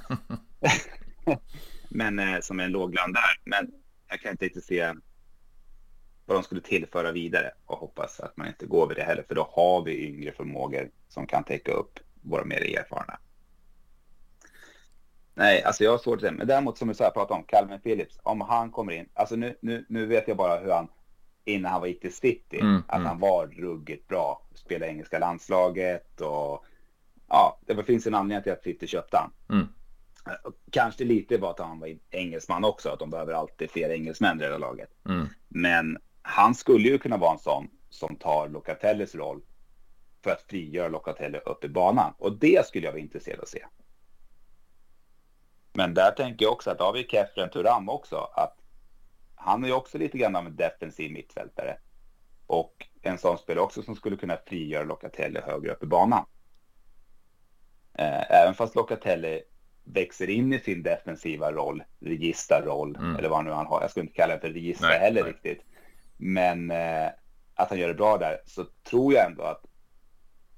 [1.90, 3.40] men eh, som är en låg lön där.
[3.44, 3.72] Men
[4.10, 4.94] jag kan inte riktigt se
[6.26, 9.24] vad de skulle tillföra vidare och hoppas att man inte går vid det heller.
[9.28, 13.20] För då har vi yngre förmågor som kan täcka upp våra mer erfarna.
[15.34, 16.32] Nej, alltså jag har svårt att säga.
[16.32, 18.20] Men däremot som du sa, pratade om Calvin Phillips.
[18.24, 19.10] Om han kommer in.
[19.14, 20.88] Alltså nu, nu, nu vet jag bara hur han
[21.46, 22.60] innan han var gick till City.
[22.60, 23.08] Mm, att mm.
[23.08, 24.42] han var ruggigt bra.
[24.54, 26.66] Spelade engelska landslaget och
[27.28, 29.32] ja, det finns en anledning till att City köpte han.
[29.50, 29.68] Mm.
[30.72, 34.44] Kanske lite var att han var engelsman också, att de behöver alltid fler engelsmän i
[34.44, 34.90] det laget.
[35.10, 35.28] Mm.
[35.48, 39.42] Men han skulle ju kunna vara en sån som tar Locatellis roll
[40.24, 42.14] för att frigöra Locatelli upp i banan.
[42.18, 43.66] Och det skulle jag vara intresserad av att se.
[45.74, 48.58] Men där tänker jag också att har vi Kefren Turam också, att
[49.36, 51.78] han är ju också lite grann av en defensiv mittfältare.
[52.48, 56.26] Och en sån spelare också som skulle kunna frigöra Locatelli högre upp i banan.
[57.94, 59.42] Eh, även fast Locatelli
[59.84, 63.16] växer in i sin defensiva roll, registerroll, mm.
[63.16, 63.82] eller vad nu han har.
[63.82, 65.32] Jag skulle inte kalla det för register nej, heller nej.
[65.32, 65.66] riktigt.
[66.18, 67.10] Men eh,
[67.56, 69.66] att han gör det bra där, så tror jag ändå att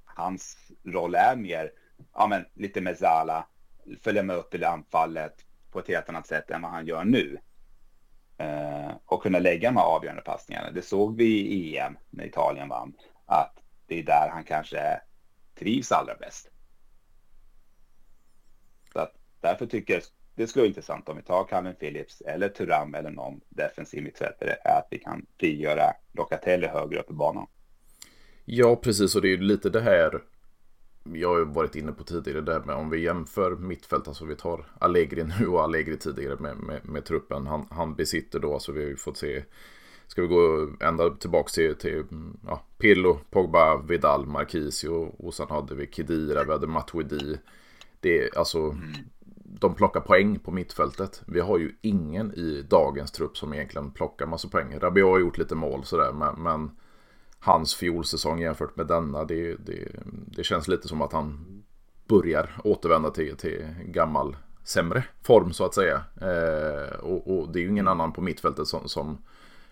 [0.05, 1.71] hans roll är mer,
[2.13, 3.47] ja men lite med Zala,
[4.01, 7.03] följa med upp i det anfallet på ett helt annat sätt än vad han gör
[7.03, 7.37] nu.
[8.37, 10.71] Eh, och kunna lägga de här avgörande passningarna.
[10.71, 12.93] Det såg vi i EM när Italien vann,
[13.25, 15.01] att det är där han kanske
[15.55, 16.49] trivs allra bäst.
[18.93, 20.03] Så att därför tycker jag
[20.35, 24.55] det skulle vara intressant om vi tar Calvin Phillips eller Turam eller någon defensiv mittfältare,
[24.65, 27.47] att vi kan frigöra Locatelli högre upp i banan.
[28.45, 30.21] Ja, precis, och det är lite det här
[31.03, 34.65] jag har varit inne på tidigare där med om vi jämför mittfält, alltså vi tar
[34.79, 38.83] Allegri nu och Allegri tidigare med, med, med truppen han, han besitter då, alltså vi
[38.83, 39.43] har ju fått se
[40.07, 42.03] Ska vi gå ända tillbaka till, till
[42.47, 47.37] ja, Pirlo, Pogba, Vidal, Marquisio och sen hade vi Kedira, vi hade Matuidi.
[47.99, 48.75] Det är alltså,
[49.43, 51.21] de plockar poäng på mittfältet.
[51.25, 54.79] Vi har ju ingen i dagens trupp som egentligen plockar massa poäng.
[54.79, 56.71] Rabiot har gjort lite mål sådär, men, men
[57.43, 61.45] hans fjolsäsong jämfört med denna, det, det, det känns lite som att han
[62.07, 66.03] börjar återvända till, till gammal sämre form så att säga.
[66.21, 69.17] Eh, och, och, det är ju ingen annan på mittfältet som, som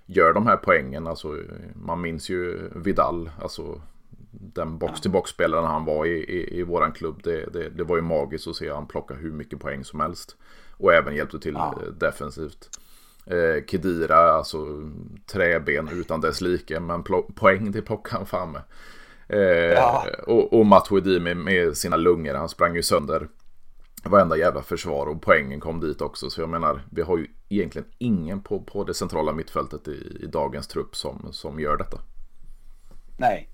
[0.06, 1.08] gör de här poängen.
[1.08, 1.38] Alltså,
[1.74, 3.82] man minns ju Vidal, alltså
[4.32, 7.20] den box-till-box-spelaren han var i, i, i våran klubb.
[7.24, 10.36] Det, det, det, var ju magiskt att se han plocka hur mycket poäng som helst.
[10.72, 11.80] Och även hjälpte till ja.
[12.00, 12.80] defensivt.
[13.26, 14.58] Eh, Kedira, alltså
[15.32, 17.04] träben utan dess like, men
[17.36, 18.62] poäng det plockade han fan med.
[19.28, 20.06] Eh, ja.
[20.28, 23.28] Och, och Matuidi med, med sina lungor, han sprang ju sönder
[24.04, 26.30] varenda jävla försvar och poängen kom dit också.
[26.30, 30.26] Så jag menar, vi har ju egentligen ingen på, på det centrala mittfältet i, i
[30.26, 32.00] dagens trupp som, som gör detta.
[33.18, 33.50] Nej.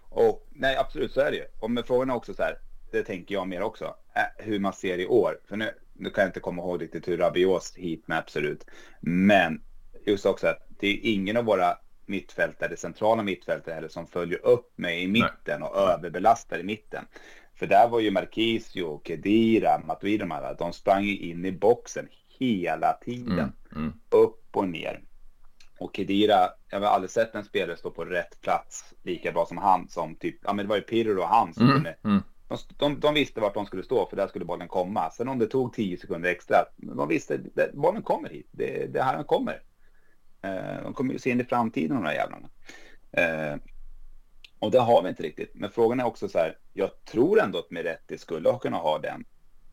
[0.00, 1.44] Och nej, absolut så är det ju.
[1.60, 2.58] Och med frågan är också så här,
[2.90, 3.94] det tänker jag mer också,
[4.36, 5.38] hur man ser i år.
[5.48, 8.66] För nu, nu kan jag inte komma ihåg riktigt hur Rabios heatmap ser ut.
[9.00, 9.62] Men
[10.06, 11.76] just också att det är ingen av våra
[12.06, 15.62] mittfältare, centrala mittfältare heller, som följer upp med i mitten Nej.
[15.62, 17.04] och överbelastar i mitten.
[17.54, 20.26] För där var ju Marquisio, Kedira, Matuidi,
[20.58, 23.38] de sprang ju in i boxen hela tiden.
[23.38, 23.92] Mm, mm.
[24.10, 25.00] Upp och ner.
[25.78, 29.56] Och Kedira, jag har aldrig sett en spelare stå på rätt plats lika bra som
[29.56, 29.88] han.
[29.88, 32.22] Som typ, ja men det var ju Pirro och han som mm, kunde, mm.
[32.76, 35.10] De, de, visste vart de skulle stå för där skulle bollen komma.
[35.10, 38.48] Sen om det tog tio sekunder extra, de visste att bollen kommer hit.
[38.50, 39.62] Det, det här den kommer.
[40.42, 42.48] Eh, de kommer ju se in i framtiden de här jävlarna.
[43.12, 43.56] Eh,
[44.58, 45.50] och det har vi inte riktigt.
[45.54, 49.24] Men frågan är också så här, jag tror ändå att Meretti skulle kunna ha den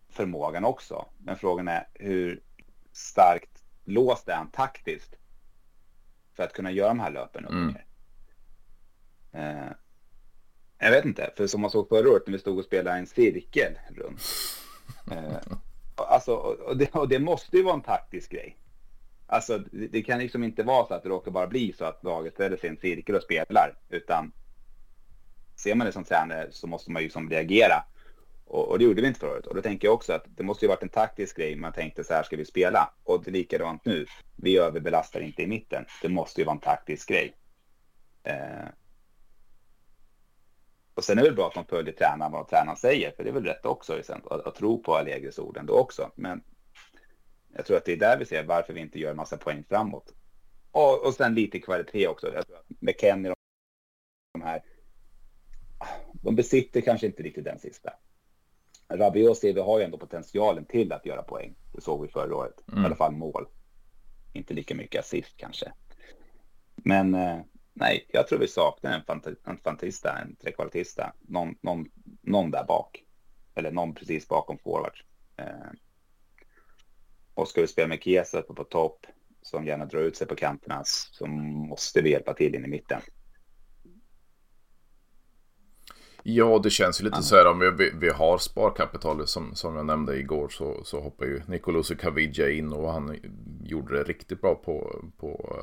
[0.10, 1.06] förmågan också.
[1.18, 2.44] Men frågan är hur
[2.92, 5.16] starkt låst är han taktiskt
[6.36, 7.76] för att kunna göra de här löpen upp mm.
[10.80, 13.08] Jag vet inte, för som man såg förra året när vi stod och spelade en
[13.08, 14.22] cirkel runt.
[15.12, 15.58] Eh,
[15.96, 18.58] alltså, och det, och det måste ju vara en taktisk grej.
[19.28, 22.04] Alltså, det, det, kan liksom inte vara så att det råkar bara bli så att
[22.04, 24.32] laget ställer sig i en cirkel och spelar, utan
[25.56, 27.84] ser man det som tränare så måste man ju liksom reagera.
[28.46, 29.48] Och, och, det gjorde vi inte förut.
[29.48, 31.56] Och då tänker jag också att det måste ju varit en taktisk grej.
[31.56, 32.94] Man tänkte så här ska vi spela.
[33.04, 34.06] Och det är likadant nu.
[34.36, 35.86] Vi överbelastar inte i mitten.
[36.02, 37.36] Det måste ju vara en taktisk grej.
[38.24, 38.68] Eh.
[41.00, 43.12] Och sen är det bra att man följer tränaren vad tränaren säger.
[43.12, 46.12] För det är väl rätt också att, att tro på Allegris ord ändå också.
[46.16, 46.44] Men
[47.56, 49.64] jag tror att det är där vi ser varför vi inte gör en massa poäng
[49.70, 50.14] framåt.
[50.72, 52.34] Och, och sen lite kvalitet också.
[52.34, 53.34] Jag tror att McKennie,
[54.34, 54.64] de här
[56.14, 57.94] de besitter kanske inte riktigt den sista.
[58.90, 61.56] Rabiot ser vi har ju ändå potentialen till att göra poäng.
[61.74, 62.64] Det såg vi förra året.
[62.72, 62.84] Mm.
[62.84, 63.48] I alla fall mål.
[64.34, 65.72] Inte lika mycket assist kanske.
[66.76, 67.40] Men eh,
[67.80, 71.14] nej, jag tror vi saknar en, fant en fantista, en trekvartista.
[71.22, 71.86] Någon, någon,
[72.22, 73.04] någon där bak.
[73.56, 75.04] Eller någon precis bakom forward.
[75.38, 75.72] Eh,
[77.34, 79.06] och ska vi spela med Kiesa på, på topp
[79.42, 83.02] som gärna drar ut sig på kanterna så måste vi hjälpa till in i mitten.
[86.24, 89.86] Ja, det känns ju lite så här om vi, vi har sparkapital som, som jag
[89.86, 93.20] nämnde igår så, så hoppar ju Nicolas Caviglia in och han
[93.64, 95.56] gjorde det riktigt bra på, på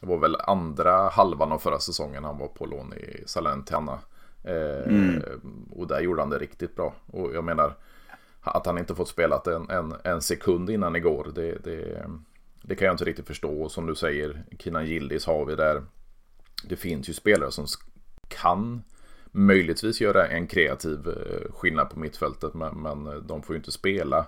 [0.00, 3.98] det var väl andra halvan av förra säsongen han var på lån i Salernitana.
[4.44, 5.22] Eh, mm.
[5.70, 6.94] Och där gjorde han det riktigt bra.
[7.06, 7.74] Och jag menar
[8.40, 11.30] att han inte fått spelat en, en, en sekund innan igår.
[11.34, 12.06] Det, det,
[12.62, 13.62] det kan jag inte riktigt förstå.
[13.62, 15.82] Och som du säger, Kinan Gildis har vi där.
[16.64, 17.66] Det finns ju spelare som
[18.28, 18.82] kan
[19.32, 24.26] möjligtvis göra en kreativ eh, skillnad på mittfältet men, men de får ju inte spela.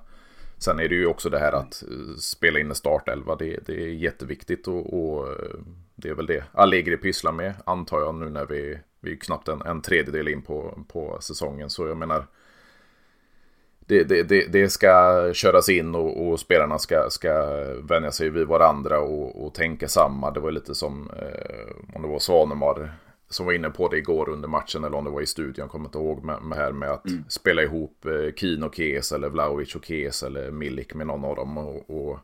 [0.61, 3.83] Sen är det ju också det här att eh, spela in en startelva, det, det
[3.83, 5.59] är jätteviktigt och, och, eh,
[5.95, 9.49] det är väl det Allegri pysslar med antar jag nu när vi, vi är knappt
[9.49, 12.27] en, en tredjedel in på, på säsongen så jag menar
[13.79, 18.47] det, det, det, det ska köras in och, och, spelarna ska, ska vänja sig vid
[18.47, 20.31] varandra och, och tänka samma.
[20.31, 22.93] Det var lite som eh, om det var Svanemar
[23.31, 25.71] som var inne på det igår under matchen eller om det var i studion, jag
[25.71, 27.25] kommer inte ihåg med, med här med att mm.
[27.29, 31.37] spela ihop eh, Keen och Kes eller Vlaovic och Kes eller Milik med någon av
[31.37, 32.19] dem och, och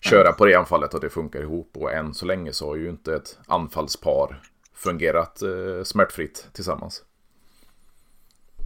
[0.00, 2.88] köra på det anfallet och det funkar ihop och än så länge så har ju
[2.88, 4.42] inte ett anfallspar
[4.74, 7.04] fungerat eh, smärtfritt tillsammans.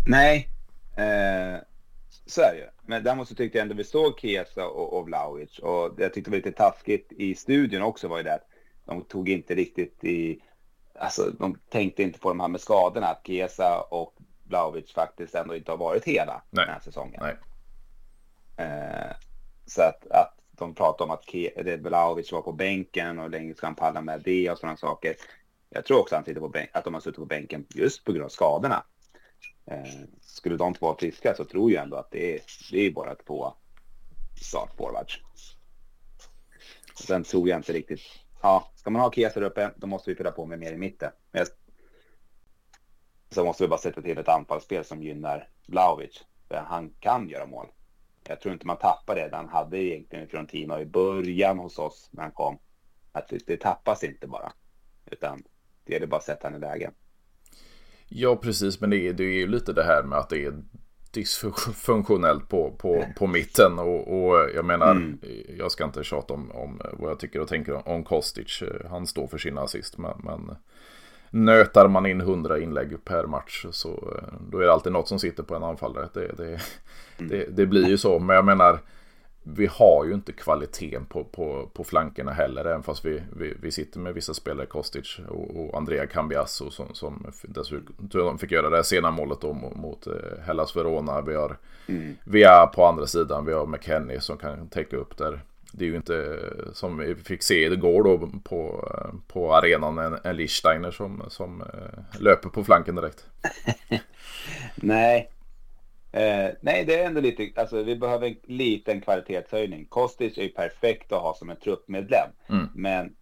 [0.06, 0.48] Nej,
[0.96, 1.60] eh,
[2.26, 2.70] så är det.
[2.86, 6.30] Men däremot så tyckte jag ändå vi såg Kesa och, och Vlaovic och jag tyckte
[6.30, 8.46] det var lite taskigt i studion också var ju det att
[8.84, 10.40] de tog inte riktigt i
[11.00, 15.56] alltså, de tänkte inte på de här med skadorna, att Kesa och Blaovic faktiskt ändå
[15.56, 16.64] inte har varit hela Nej.
[16.64, 17.22] den här säsongen.
[18.56, 19.16] Eh,
[19.66, 21.24] så att, att de pratar om att
[21.82, 25.16] Blaovic var på bänken och länge ska han palla med det och sådana saker.
[25.70, 26.26] Jag tror också att
[26.84, 28.84] de har suttit på bänken just på grund av skadorna.
[29.66, 29.84] Eh,
[30.20, 33.14] skulle de två vara friska så tror jag ändå att det är, det är bara
[33.14, 33.54] två
[34.42, 35.20] startforwards.
[36.94, 38.00] Sen tror jag inte riktigt.
[38.40, 40.76] Ja, ska man ha Kias där uppe, då måste vi fylla på med mer i
[40.76, 41.10] mitten.
[41.32, 41.46] Men
[43.30, 46.24] så måste vi bara sätta till ett anfallsspel som gynnar Blaovic.
[46.48, 47.66] För han kan göra mål.
[48.28, 52.08] Jag tror inte man tappar det han hade egentligen från Tino i början hos oss
[52.12, 52.58] när han kom.
[53.12, 54.52] Att det, tappas inte bara.
[55.06, 55.42] Utan
[55.84, 56.92] det är bara att sätta honom i lägen.
[58.08, 58.80] Ja, precis.
[58.80, 60.62] Men det är, det är ju lite det här med att det är
[61.10, 63.78] dysfunktionellt på, på, på mitten.
[63.78, 65.18] Och, och jag menar, mm.
[65.58, 68.62] jag ska inte tjata om, om vad jag tycker och tänker om Kostic.
[68.90, 69.98] Han står för sina assist.
[69.98, 70.56] Men, men
[71.30, 74.20] nötar man in 100 inlägg per match så
[74.50, 76.08] då är det alltid något som sitter på en anfallare.
[76.14, 77.28] Det, det, mm.
[77.30, 78.18] det, det blir ju så.
[78.18, 78.80] Men jag menar,
[79.42, 82.64] vi har ju inte kvaliteten på, på, på flankerna heller.
[82.64, 86.94] Även fast vi, vi, vi sitter med vissa spelare, Kostic och, och Andrea Cambiasso som,
[86.94, 90.12] som dessutom fick göra det här sena målet då mot, eh,
[90.46, 91.20] Hellas Verona.
[91.20, 92.16] Vi har mm.
[92.24, 95.40] Via på andra sidan, vi har McKennie som kan täcka upp där.
[95.72, 96.38] Det är ju inte
[96.72, 98.88] som vi fick se igår då på,
[99.28, 103.26] på arenan en, en Lichsteiner som, som eh, löper på flanken direkt.
[104.74, 105.30] Nej,
[106.12, 109.86] Eh, nej, det är ändå lite, alltså vi behöver en liten kvalitetshöjning.
[109.86, 112.28] Kostic är ju perfekt att ha som en truppmedlem.
[112.48, 112.68] Mm.
[112.74, 113.16] Men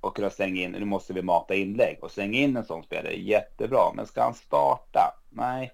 [0.00, 3.14] och kunna slänga in, nu måste vi mata inlägg och slänga in en sån spelare
[3.14, 3.92] är jättebra.
[3.94, 5.14] Men ska han starta?
[5.30, 5.72] Nej,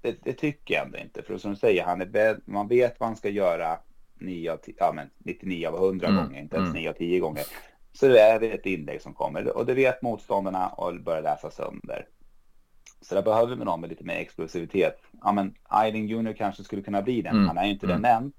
[0.00, 1.22] det, det tycker jag ändå inte.
[1.22, 3.78] För som du säger, han är, man vet vad han ska göra
[4.20, 6.24] 9 av 10, ja, men 99 av 100 mm.
[6.24, 6.82] gånger, inte ens mm.
[6.82, 7.44] 9 av 10 gånger.
[7.92, 12.06] Så det är ett inlägg som kommer och det vet motståndarna och börjar läsa sönder.
[13.00, 14.98] Så där behöver vi någon med lite mer explosivitet.
[15.22, 17.36] Ja, men Eiling Junior kanske skulle kunna bli den.
[17.36, 17.46] Mm.
[17.46, 18.02] Han är ju inte mm.
[18.02, 18.32] den än.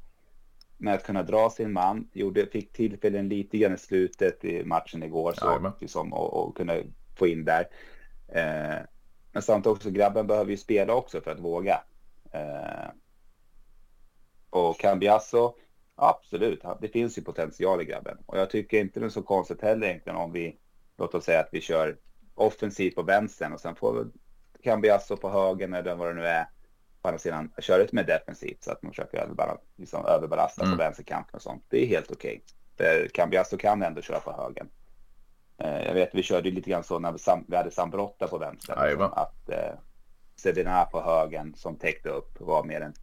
[0.77, 5.03] Men att kunna dra sin man, gjorde, fick tillfällen lite grann i slutet i matchen
[5.03, 6.73] igår så, liksom, och, och kunna
[7.17, 7.67] få in där.
[8.27, 8.79] Eh,
[9.31, 11.81] men samtidigt också, grabben behöver ju spela också för att våga.
[12.31, 12.89] Eh,
[14.49, 15.55] och Cambiasso,
[15.95, 18.17] absolut, det finns ju potential i grabben.
[18.25, 20.57] Och jag tycker inte det är så konstigt heller egentligen om vi,
[20.97, 21.97] låt oss säga att vi kör
[22.35, 24.07] offensivt på vänstern och sen får
[24.63, 26.45] Cambiasso på högen eller vad det nu är.
[27.01, 29.27] På andra sidan kör lite mer defensivt så att man försöker
[29.75, 30.77] liksom överbelasta mm.
[30.77, 31.65] på vänsterkanten och sånt.
[31.69, 32.43] Det är helt okej.
[32.75, 33.01] Okay.
[33.01, 34.69] För Cambiasso kan ändå köra på högen.
[35.57, 38.37] Eh, jag vet vi körde lite grann så när vi, sam, vi hade Sambrotta på
[38.37, 38.87] vänster.
[38.89, 39.73] Liksom, att eh,
[40.35, 42.93] Sedina på högen som täckte upp var mer än,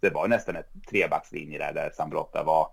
[0.00, 2.70] det var nästan ett trebackslinje där, där Sambrotta var,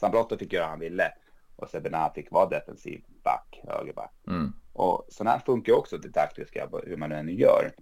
[0.00, 1.12] Sambrotta fick göra vad han ville
[1.56, 4.12] och Sebena fick vara defensiv back, högerback.
[4.26, 4.52] Mm.
[4.72, 7.72] Och sådana här funkar också det taktiska, hur man än gör.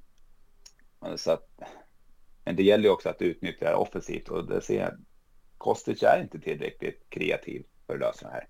[1.16, 1.48] Så att,
[2.44, 4.92] men det gäller ju också att utnyttja det offensivt och det ser jag,
[5.59, 8.48] Kostic är inte tillräckligt kreativ för att lösa det här.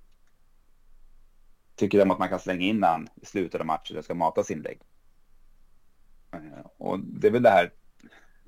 [1.75, 4.51] Tycker de att man kan slänga in han i slutet av matchen och ska matas
[4.51, 4.81] inlägg.
[6.33, 7.73] Eh, och det är väl det här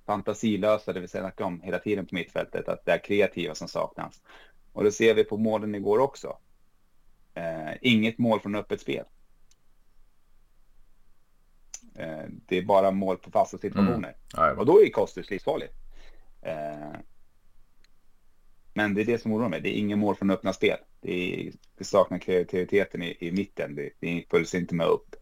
[0.07, 4.23] fantasilösa, det vi snackar om hela tiden på mittfältet, att det är kreativa som saknas.
[4.73, 6.39] Och det ser vi på målen igår också.
[7.35, 9.05] Eh, inget mål från öppet spel.
[11.95, 14.17] Eh, det är bara mål på fasta situationer.
[14.39, 14.59] Mm.
[14.59, 15.69] Och då är Kostic livsfarlig.
[16.43, 16.93] Eh,
[18.75, 19.61] men det är det som oroar mig.
[19.61, 20.79] Det är inget mål från öppna spel.
[21.01, 23.75] Det, är, det saknar kreativiteten i, i mitten.
[23.75, 25.17] Det, det följs inte med upp.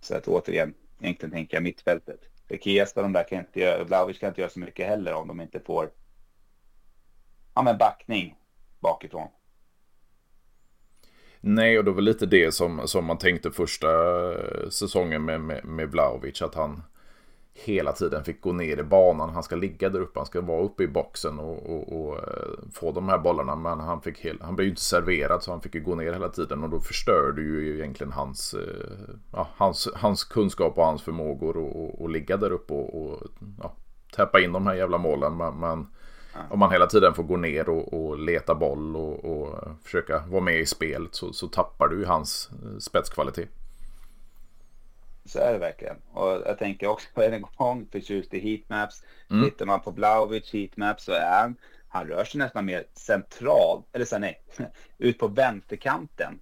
[0.00, 2.20] Så att återigen, egentligen tänker jag mittfältet.
[2.48, 5.28] För Kiesta, de där kan inte göra, Blaovic kan inte göra så mycket heller om
[5.28, 5.90] de inte får
[7.56, 8.36] ja, men backning
[8.80, 9.28] bakifrån.
[11.48, 13.88] Nej, och det var lite det som, som man tänkte första
[14.32, 16.42] eh, säsongen med, med, med Vlaovic.
[16.42, 16.82] Att han
[17.54, 19.30] hela tiden fick gå ner i banan.
[19.30, 22.72] Han ska ligga där uppe, han ska vara uppe i boxen och, och, och eh,
[22.72, 23.56] få de här bollarna.
[23.56, 26.12] Men han, fick hel, han blev ju inte serverad så han fick ju gå ner
[26.12, 26.64] hela tiden.
[26.64, 31.56] Och då förstörde ju egentligen hans, eh, ja, hans, hans kunskap och hans förmågor
[32.04, 33.22] att ligga där uppe och, och
[33.62, 33.76] ja,
[34.16, 35.36] täppa in de här jävla målen.
[35.36, 35.86] Men, men
[36.50, 40.40] om man hela tiden får gå ner och, och leta boll och, och, försöka vara
[40.40, 43.48] med i spelet så, så tappar du ju hans eh, spetskvalitet.
[45.24, 45.96] Så är det verkligen.
[46.12, 49.02] Och jag tänker också på en gång förtjust i heatmaps.
[49.30, 49.44] Mm.
[49.44, 51.56] Tittar man på Blaovic heatmaps så är han,
[51.88, 54.42] han rör sig nästan mer centralt, eller så nej,
[54.98, 56.38] ut på vänsterkanten,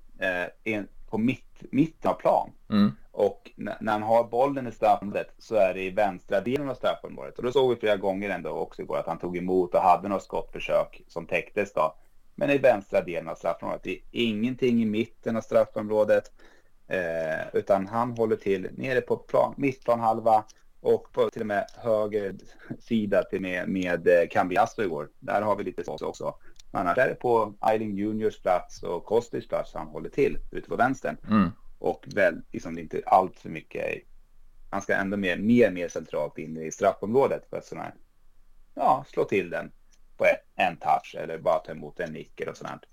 [0.64, 2.50] eh, på mitt, mitten av plan.
[2.70, 2.92] Mm.
[3.16, 7.38] Och när han har bollen i straffområdet så är det i vänstra delen av straffområdet.
[7.38, 10.08] Och då såg vi flera gånger ändå också igår att han tog emot och hade
[10.08, 11.94] något skottförsök som täcktes då.
[12.34, 13.82] Men i vänstra delen av straffområdet.
[13.82, 16.32] Det är ingenting i mitten av straffområdet.
[16.88, 20.44] Eh, utan han håller till nere på plan, mittplanhalva
[20.80, 22.34] och på till och med höger
[22.78, 25.08] sida till med, med eh, Cambiasso igår.
[25.18, 26.34] Där har vi lite så också.
[26.70, 30.76] Annars är det på Eiling Juniors plats och Kostis plats han håller till ute på
[30.76, 31.16] vänstern.
[31.30, 31.50] Mm.
[31.78, 34.02] Och väl, liksom inte allt för mycket.
[34.70, 37.94] Han ska ändå mer, mer, mer centralt in i straffområdet för att sådana här,
[38.74, 39.72] ja, slå till den
[40.16, 42.84] på en touch eller bara ta emot en nick eller sånt.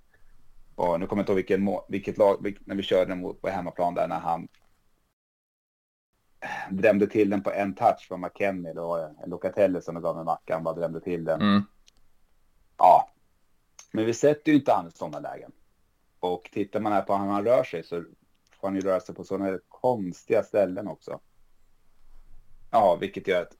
[0.75, 3.93] Och nu kommer jag inte ihåg vilken, vilket lag, när vi körde mot på hemmaplan
[3.93, 4.47] där när han
[6.69, 8.73] drämde till den på en touch från McKennie.
[8.73, 11.41] Det var Locatelli som gav med mackan, bara drämde till den.
[11.41, 11.63] Mm.
[12.77, 13.11] Ja,
[13.91, 15.51] men vi sätter ju inte han i sådana lägen.
[16.19, 18.03] Och tittar man här på hur han rör sig så
[18.61, 21.19] får han ju röra sig på sådana konstiga ställen också.
[22.71, 23.57] Ja, vilket gör att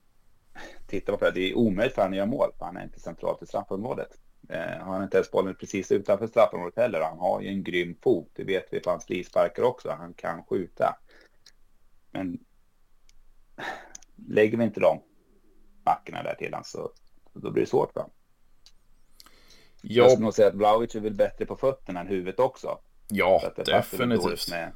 [0.86, 2.84] tittar man på det, det är omöjligt för honom att göra mål, för han är
[2.84, 4.18] inte centralt i straffområdet.
[4.48, 7.00] Eh, han har inte ens bollen precis utanför straffområdet heller.
[7.00, 9.90] Han har ju en grym fot, det vet vi på hans frisparkar också.
[9.90, 10.98] Han kan skjuta.
[12.10, 12.38] Men
[14.28, 15.02] lägger vi inte de
[15.84, 16.92] backarna där till honom så
[17.32, 18.14] då blir det svårt för honom.
[19.82, 20.02] Ja.
[20.02, 22.78] Jag skulle nog säga att Vlahovic är väl bättre på fötterna än huvudet också.
[23.08, 24.50] Ja, definitivt.
[24.50, 24.72] Med,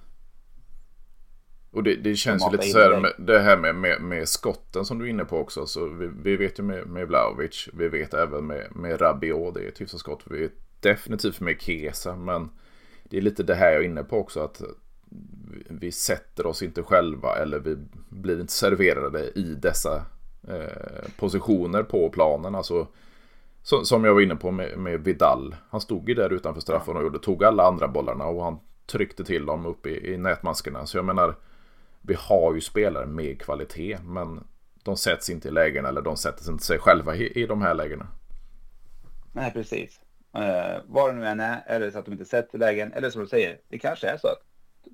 [1.77, 4.85] och det, det känns ju lite så här med det här med, med, med, skotten
[4.85, 5.67] som du är inne på också.
[5.67, 9.61] Så vi, vi vet ju med, med Vlahovic, vi vet även med, med Rabiot, det
[9.61, 10.23] är ett hyfsat skott.
[10.25, 12.51] Vi vet definitivt med Kesa, men
[13.05, 14.41] det är lite det här jag är inne på också.
[14.41, 14.63] Att
[15.69, 17.77] vi sätter oss inte själva eller vi
[18.09, 20.05] blir inte serverade i dessa
[20.49, 22.55] eh, positioner på planen.
[22.55, 22.87] Alltså,
[23.63, 25.57] så, som jag var inne på med, med Vidal.
[25.71, 29.47] Han stod ju där utanför straffen och tog alla andra bollarna och han tryckte till
[29.47, 30.87] dem upp i, i nätmaskerna.
[30.87, 31.35] Så jag menar,
[32.07, 34.47] vi har ju spelare med kvalitet, men
[34.83, 37.75] de sätts inte i lägen eller de sätter inte sig själva i, i de här
[37.75, 38.09] lägena.
[39.33, 40.01] Nej, precis.
[40.37, 43.11] Uh, vad det nu än är, är det så att de inte sätter lägen, eller
[43.11, 44.43] som du säger, det kanske är så att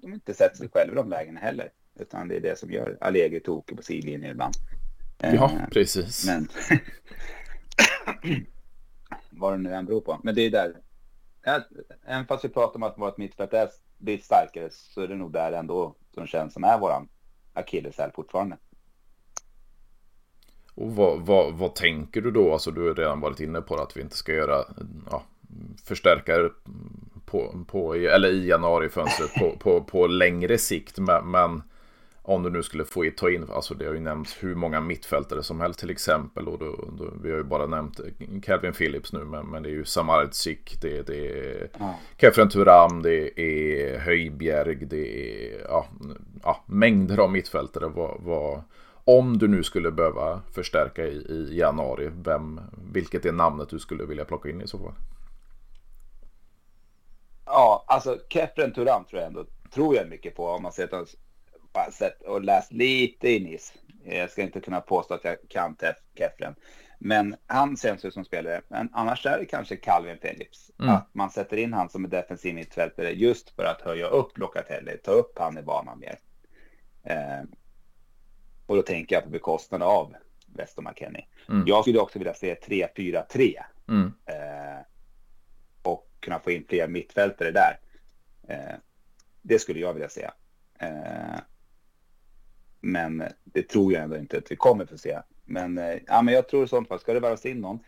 [0.03, 1.69] de inte sätter sig själva i de lägena heller.
[1.99, 4.55] Utan det är det som gör Allegri tokig på sidlinjen ibland.
[5.19, 6.27] Ja, uh, precis.
[6.27, 6.49] Men
[9.31, 10.21] vad det nu än beror på.
[10.23, 10.77] Men det är där,
[12.07, 15.33] även fast vi pratar om att vårt mittfält är blir starkare så är det nog
[15.33, 17.09] där ändå som känns som är våran
[17.53, 18.57] akilleshäl fortfarande.
[20.75, 22.53] Och vad, vad, vad, tänker du då?
[22.53, 24.65] Alltså du har redan varit inne på att vi inte ska göra
[25.11, 25.23] ja,
[25.85, 26.51] förstärkare
[27.27, 30.99] på, på, eller i januarifönstret på, på, på längre sikt.
[30.99, 31.63] Men, men
[32.25, 35.43] om du nu skulle få ta in, alltså det har ju nämnts hur många mittfältare
[35.43, 36.49] som helst till exempel.
[36.49, 38.01] Och då, då, vi har ju bara nämnt
[38.43, 41.99] Calvin Phillips nu, men, men det är ju Samardzic, det, det är ja.
[42.17, 45.87] Kefren Turam, det är Höjbjerg, det är ja,
[46.43, 47.89] ja, mängder av mittfältare.
[47.89, 48.63] Vad, vad,
[49.05, 52.61] om du nu skulle behöva förstärka i, i januari, vem,
[52.93, 54.95] vilket är namnet du skulle vilja plocka in i så fall?
[57.45, 59.45] Ja, alltså Kefren Turam tror jag ändå,
[59.75, 61.15] tror jag mycket på om man ser att
[61.73, 63.73] bara sett och läst lite i Nice.
[64.05, 65.77] Jag ska inte kunna påstå att jag kan
[66.19, 66.55] Kefren.
[66.99, 68.63] Men han känns ju som spelare.
[68.69, 70.71] Men annars är det kanske Calvin Phillips.
[70.79, 70.95] Mm.
[70.95, 74.99] Att man sätter in han som en defensiv mittfältare just för att höja upp Locatelli,
[74.99, 76.19] ta upp han i banan mer.
[77.03, 77.43] Eh,
[78.67, 80.15] och då tänker jag på bekostnad av
[80.47, 81.27] Weston McKennie.
[81.49, 81.65] Mm.
[81.67, 83.55] Jag skulle också vilja se 3-4-3.
[83.89, 84.13] Mm.
[84.27, 84.85] Eh,
[85.83, 87.79] och kunna få in fler mittfältare där.
[88.49, 88.77] Eh,
[89.43, 90.31] det skulle jag vilja se.
[92.83, 95.19] Eh, men det tror jag ändå inte att vi kommer få se.
[95.45, 97.79] Men, eh, ja, men jag tror i sånt fall, ska det värvas in någon,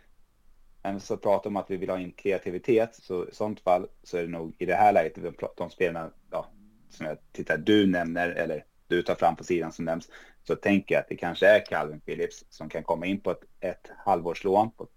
[0.82, 4.16] men så pratar om att vi vill ha in kreativitet, så i sånt fall så
[4.16, 5.18] är det nog i det här läget,
[5.56, 6.50] de spelarna ja,
[6.90, 10.08] som jag tittar, du nämner, eller du tar fram på sidan som nämns,
[10.42, 13.44] så tänker jag att det kanske är Calvin Phillips som kan komma in på ett,
[13.60, 14.88] ett halvårslån på,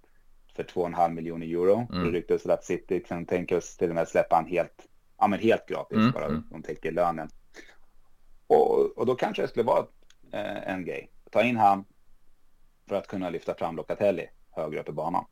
[0.56, 1.88] för 2,5 miljoner euro.
[1.92, 2.06] Mm.
[2.06, 4.88] Det ryktas att City kan tänka oss till och med släppa han helt,
[5.18, 6.12] ja, men helt gratis, mm.
[6.12, 6.44] bara mm.
[6.52, 7.30] de täcker lönen.
[8.48, 9.86] Och, och då kanske det skulle vara
[10.32, 11.12] eh, en grej.
[11.32, 11.86] Ta in han
[12.88, 15.26] för att kunna lyfta fram Locatelli högre upp i banan.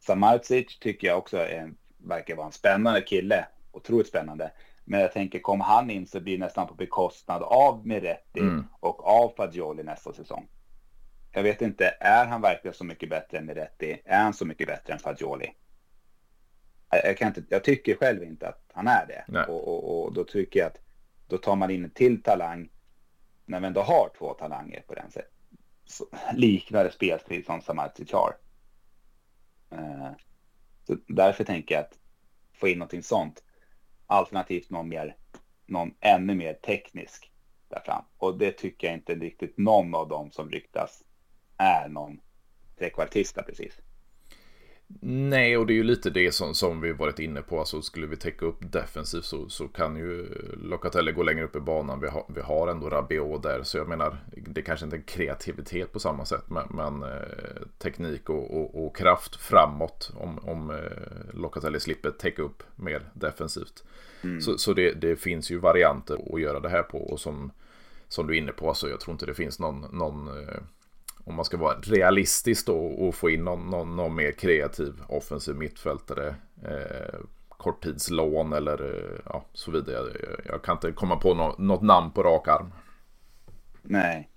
[0.00, 3.46] Samardzic tycker jag också är, verkar vara en spännande kille.
[3.72, 4.52] Otroligt spännande.
[4.84, 8.64] Men jag tänker, kommer han in så blir det nästan på bekostnad av Miretti mm.
[8.80, 10.48] och av Fagioli nästa säsong.
[11.30, 14.02] Jag vet inte, är han verkligen så mycket bättre än Miretti?
[14.04, 15.54] Är han så mycket bättre än Fagioli?
[16.90, 19.24] Jag, kan inte, jag tycker själv inte att han är det.
[19.48, 20.78] Och, och, och, då tycker jag att
[21.32, 22.68] då tar man in en till talang
[23.44, 25.30] när vi ändå har två talanger på den sätt.
[25.84, 26.04] Så,
[26.34, 28.36] liknande spelstil som Samardzic har.
[29.70, 30.10] Eh,
[30.86, 31.98] så därför tänker jag att
[32.52, 33.42] få in någonting sånt.
[34.06, 35.16] Alternativt någon mer,
[35.66, 37.32] någon ännu mer teknisk
[37.68, 38.04] där fram.
[38.16, 41.04] Och det tycker jag inte riktigt någon av dem som ryktas
[41.56, 42.20] är någon
[42.78, 43.80] trekvartista precis.
[45.00, 47.58] Nej, och det är ju lite det som, som vi varit inne på.
[47.58, 50.28] Alltså skulle vi täcka upp defensivt så, så kan ju
[50.62, 52.00] Locatelli gå längre upp i banan.
[52.00, 53.62] Vi har, vi har ändå Rabiot där.
[53.62, 54.16] Så jag menar,
[54.46, 56.50] det kanske inte är kreativitet på samma sätt.
[56.50, 57.18] Men, men eh,
[57.78, 63.84] teknik och, och, och, kraft framåt om, om eh, Locatelli slipper täcka upp mer defensivt.
[64.22, 64.40] Mm.
[64.40, 66.98] Så, så det, det, finns ju varianter att göra det här på.
[66.98, 67.50] Och som,
[68.08, 70.62] som du är inne på, så alltså, jag tror inte det finns någon, någon eh,
[71.24, 75.54] om man ska vara realistisk då och få in någon, någon, någon mer kreativ offensiv
[75.54, 76.34] mittfältare.
[76.64, 77.18] Eh,
[77.48, 80.10] korttidslån eller eh, ja, så vidare.
[80.44, 82.72] Jag kan inte komma på något, något namn på rak arm.
[83.82, 84.28] Nej.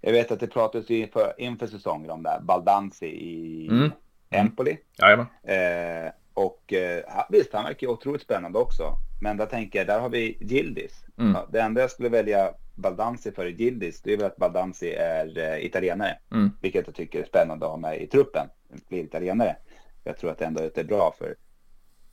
[0.00, 3.90] Jag vet att det pratades inför, inför säsongen om det Baldanzi i mm.
[4.30, 4.78] Empoli.
[4.98, 5.26] Jajamän.
[5.42, 8.92] Eh, och eh, visst, han verkar otroligt spännande också.
[9.22, 11.04] Men där tänker jag, där har vi Gildis.
[11.18, 11.32] Mm.
[11.32, 15.38] Ja, det enda jag skulle välja Baldanzi före Gildis, det är väl att Baldanzi är
[15.38, 16.18] eh, italienare.
[16.32, 16.50] Mm.
[16.60, 18.48] Vilket jag tycker är spännande att ha med i truppen.
[18.88, 19.56] Blir italienare.
[20.04, 21.36] Jag tror att det ändå är bra för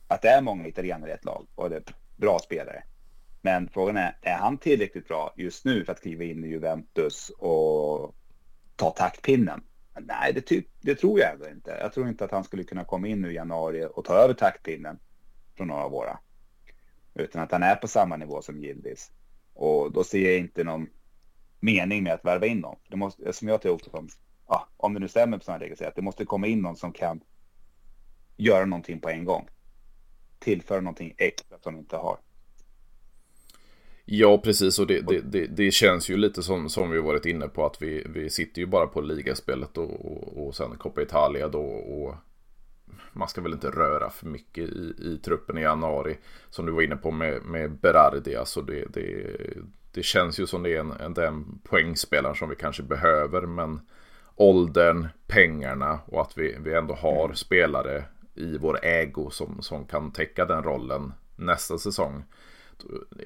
[0.08, 1.82] att det är många italienare i ett lag och det är
[2.16, 2.82] bra spelare.
[3.42, 7.30] Men frågan är, är han tillräckligt bra just nu för att kliva in i Juventus
[7.38, 8.14] och
[8.76, 9.62] ta taktpinnen?
[9.98, 11.78] Nej, det, det tror jag ändå inte.
[11.80, 14.34] Jag tror inte att han skulle kunna komma in nu i januari och ta över
[14.34, 14.98] taktpinnen
[15.56, 16.18] från några av våra.
[17.14, 19.10] Utan att han är på samma nivå som Gildis.
[19.54, 20.86] Och då ser jag inte någon
[21.60, 22.76] mening med att värva in någon.
[22.88, 24.08] Det måste, som jag tror, som,
[24.48, 26.92] ja, om det nu stämmer på sådana regler, att det måste komma in någon som
[26.92, 27.20] kan
[28.36, 29.48] göra någonting på en gång.
[30.38, 32.18] Tillföra någonting extra som de inte har.
[34.04, 34.78] Ja, precis.
[34.78, 37.82] Och det, det, det, det, känns ju lite som, som vi varit inne på att
[37.82, 41.62] vi, vi sitter ju bara på ligaspelet och, och, och sen Coppa Italia då.
[41.62, 42.14] Och
[43.12, 46.18] man ska väl inte röra för mycket i, i truppen i januari.
[46.50, 48.36] Som du var inne på med, med Berardi.
[48.36, 49.36] Alltså det, det,
[49.92, 53.40] det känns ju som det är en, en, den poängspelaren som vi kanske behöver.
[53.40, 53.80] Men
[54.36, 57.36] åldern, pengarna och att vi, vi ändå har mm.
[57.36, 62.24] spelare i vår ägo som, som kan täcka den rollen nästa säsong.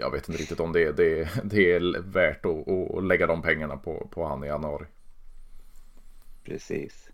[0.00, 3.76] Jag vet inte riktigt om det, det, det är värt att, att lägga de pengarna
[3.76, 4.86] på, på han i januari.
[6.44, 7.07] Precis.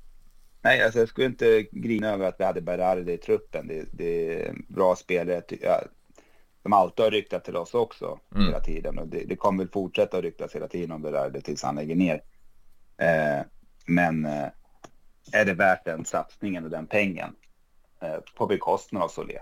[0.65, 3.69] Nej, alltså jag skulle inte grina över att vi hade Berardi i truppen.
[3.69, 5.43] Det, det är bra spelare.
[5.61, 5.81] Ja,
[6.63, 8.47] de alltid har ryktat till oss också mm.
[8.47, 8.99] hela tiden.
[8.99, 11.95] Och det, det kommer väl fortsätta att ryktas hela tiden om Berardi tills han lägger
[11.95, 12.23] ner.
[12.97, 13.45] Eh,
[13.87, 14.49] men eh,
[15.33, 17.37] är det värt den satsningen och den pengen
[18.01, 19.39] eh, på bekostnad av Solé?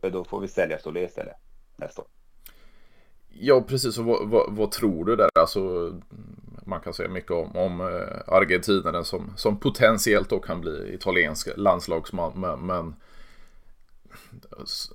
[0.00, 1.36] För då får vi sälja Solé istället
[1.76, 2.08] nästa år.
[3.28, 3.98] Ja, precis.
[3.98, 5.30] Och vad, vad, vad, tror du där?
[5.34, 5.92] Alltså,
[6.70, 11.48] man kan säga mycket om, om eh, argentinaren som, som potentiellt då kan bli italiensk
[11.56, 12.32] landslagsman.
[12.40, 12.94] Men, men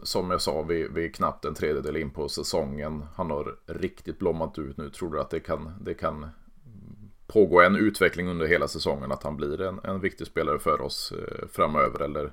[0.04, 3.06] som jag sa, vi, vi är knappt en tredjedel in på säsongen.
[3.16, 4.90] Han har riktigt blommat ut nu.
[4.90, 6.30] Tror du att det kan, det kan
[7.28, 9.12] pågå en utveckling under hela säsongen?
[9.12, 12.02] Att han blir en, en viktig spelare för oss eh, framöver?
[12.02, 12.32] Eller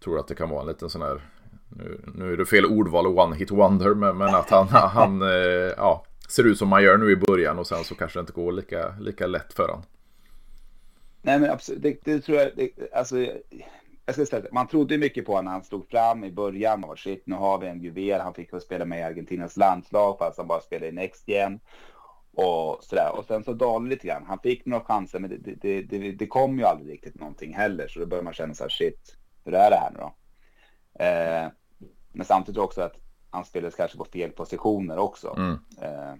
[0.00, 1.20] tror du att det kan vara en liten sån här
[1.68, 5.72] nu, nu är det fel ordval one hit wonder, men, men att han, han eh,
[5.76, 8.32] ja, ser ut som man gör nu i början och sen så kanske det inte
[8.32, 9.84] går lika, lika lätt för honom.
[11.22, 13.16] Nej men absolut, det, det tror jag, det, alltså
[14.06, 16.80] jag ska säga, man trodde mycket på honom när han stod fram i början.
[16.80, 18.20] Man var shit, nu har vi en juvel.
[18.20, 21.60] Han fick spela med i Argentinas landslag fast han bara spelade i Next Gen.
[22.36, 23.10] Och sådär.
[23.18, 24.24] Och sen så dalade lite grann.
[24.26, 27.88] Han fick några chanser men det, det, det, det kom ju aldrig riktigt någonting heller.
[27.88, 30.14] Så då börjar man känna så här shit, hur är det här nu då?
[31.04, 31.48] Eh,
[32.12, 32.96] men samtidigt också att
[33.30, 35.34] han spelades kanske på fel positioner också.
[35.36, 35.58] Mm.
[35.82, 36.14] Eh,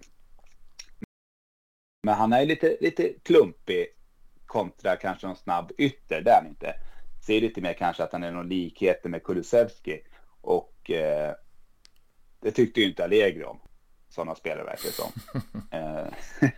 [2.03, 3.87] men han är lite, lite klumpig
[4.47, 6.75] kontra kanske någon snabb ytter, det är han inte.
[7.27, 10.01] Ser lite mer kanske att han är någon likheter med Kulusevski.
[10.41, 11.35] Och eh,
[12.41, 13.61] det tyckte ju inte Allegri om.
[14.09, 15.13] Sådana spelare verkar det som.
[15.79, 16.51] eh,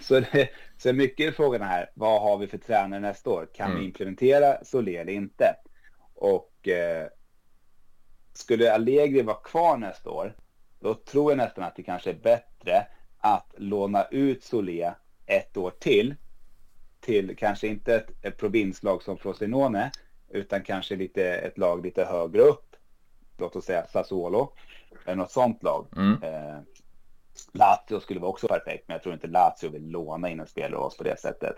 [0.00, 3.48] så, det, så mycket frågan här, vad har vi för tränare nästa år?
[3.54, 3.80] Kan mm.
[3.80, 5.54] vi implementera Solé eller inte?
[6.14, 7.08] Och eh,
[8.32, 10.34] skulle Allegri vara kvar nästa år,
[10.80, 12.86] då tror jag nästan att det kanske är bättre
[13.18, 14.92] att låna ut Solé
[15.26, 16.14] ett år till.
[17.00, 19.90] Till kanske inte ett, ett provinslag som Frosinone,
[20.28, 22.76] utan kanske lite, ett lag lite högre upp.
[23.38, 24.52] Låt oss säga Sassuolo,
[25.06, 25.86] eller något sånt lag.
[25.96, 26.22] Mm.
[26.22, 26.58] Eh,
[27.52, 30.80] Lazio skulle vara också perfekt, men jag tror inte Lazio vill låna in en spelare
[30.80, 31.56] oss på det sättet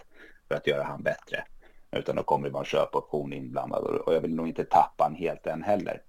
[0.48, 1.44] för att göra han bättre.
[1.90, 5.14] Utan då kommer det vara en köpoption inblandad och jag vill nog inte tappa han
[5.14, 6.02] helt än heller.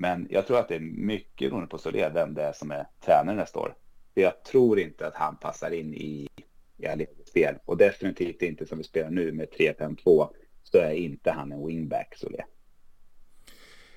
[0.00, 2.86] Men jag tror att det är mycket beroende på Solé, vem det är som är
[3.00, 3.74] tränare nästa år.
[4.14, 6.28] För jag tror inte att han passar in i,
[6.76, 7.54] i Allegris spel.
[7.64, 10.28] Och definitivt inte som vi spelar nu med 3-5-2
[10.62, 12.44] så är inte han en wingback Solé.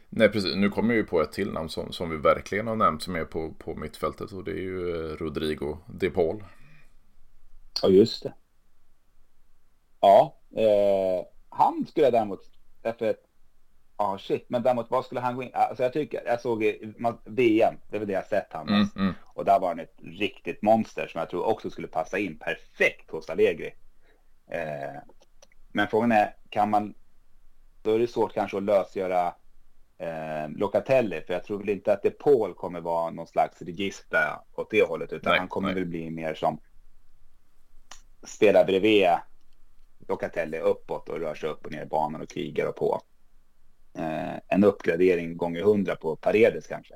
[0.10, 3.04] Nej precis, nu kommer vi på ett till namn som, som vi verkligen har nämnt
[3.04, 6.44] som är på, på mittfältet och det är ju eh, Rodrigo De Paul.
[7.82, 8.34] Ja just det.
[10.00, 12.40] Ja, eh, han skulle jag däremot
[12.84, 13.14] att, ja
[14.02, 16.94] ah, shit, men däremot vad skulle han gå in, alltså jag tycker, jag såg i
[17.26, 19.14] VM, det är väl det jag sett han mm, mm.
[19.24, 23.12] Och där var han ett riktigt monster som jag tror också skulle passa in perfekt
[23.12, 23.74] hos Allegri.
[24.48, 25.02] Eh,
[25.72, 26.94] men frågan är, kan man,
[27.82, 29.28] då är det svårt kanske att lösgöra
[29.98, 34.38] eh, Locatelli, för jag tror väl inte att det Paul kommer vara någon slags register
[34.56, 35.76] åt det hållet, utan nej, han kommer nej.
[35.76, 36.60] väl bli mer som
[38.24, 39.08] spelar bredvid
[40.08, 43.02] Locatelli uppåt och rör sig upp och ner i banan och krigar och på.
[43.94, 46.94] Eh, en uppgradering gånger hundra på Paredes kanske.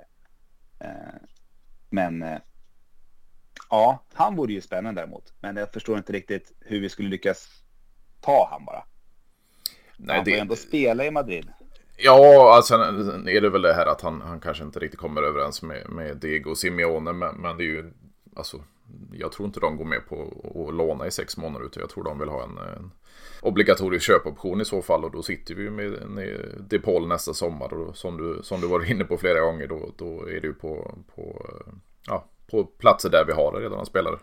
[0.79, 0.89] Eh,
[1.89, 2.37] men eh,
[3.69, 5.33] ja, han vore ju spännande däremot.
[5.39, 7.47] Men jag förstår inte riktigt hur vi skulle lyckas
[8.21, 8.83] ta han bara.
[9.97, 10.39] Nej, han får det...
[10.39, 11.47] ändå spela i Madrid.
[11.97, 12.75] Ja, alltså
[13.27, 16.17] är det väl det här att han, han kanske inte riktigt kommer överens med, med
[16.17, 17.13] Diego Simeone.
[17.13, 17.93] Men, men det är ju,
[18.35, 18.63] alltså,
[19.11, 20.21] jag tror inte de går med på
[20.67, 21.65] att låna i sex månader.
[21.65, 22.91] Utan jag tror de vill ha en, en
[23.41, 25.03] obligatorisk köpoption i så fall.
[25.03, 27.73] Och då sitter vi med, med Depol nästa sommar.
[27.73, 30.53] Och som du, som du var inne på flera gånger, då, då är det ju
[30.53, 31.73] på, på, eh,
[32.07, 34.19] ja, på platser där vi har redan spelare.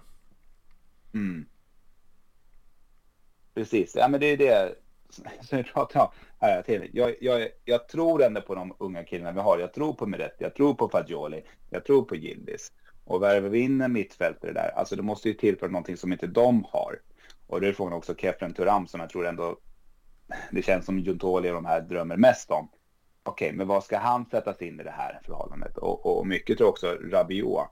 [1.15, 1.45] Mm.
[3.55, 4.75] Precis, ja men det är det
[5.41, 6.09] som vi pratar om
[6.41, 6.91] här till.
[6.93, 9.59] Jag, jag, jag tror ändå på de unga killarna vi har.
[9.59, 12.73] Jag tror på Miretti, jag tror på Fagioli, jag tror på Gildis.
[13.05, 16.27] Och värver vi in en mittfältare där, alltså det måste ju tillföra någonting som inte
[16.27, 17.01] de har.
[17.47, 19.59] Och det är frågan också Kefren Turam som jag tror ändå,
[20.51, 22.69] det känns som Juntoli och de här drömmer mest om.
[23.23, 25.79] Okej, okay, men vad ska han sättas in i det här förhållandet?
[25.79, 27.69] Och, och mycket tror jag också Rabiot.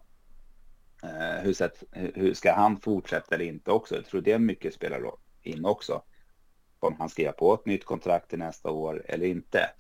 [1.03, 3.95] Eh, hur, sätt, hur ska han fortsätta eller inte också?
[3.95, 5.13] Jag tror det mycket spelar
[5.43, 6.03] in också
[6.81, 9.71] om han skriver på ett nytt kontrakt till nästa år eller inte.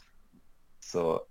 [0.80, 1.26] Så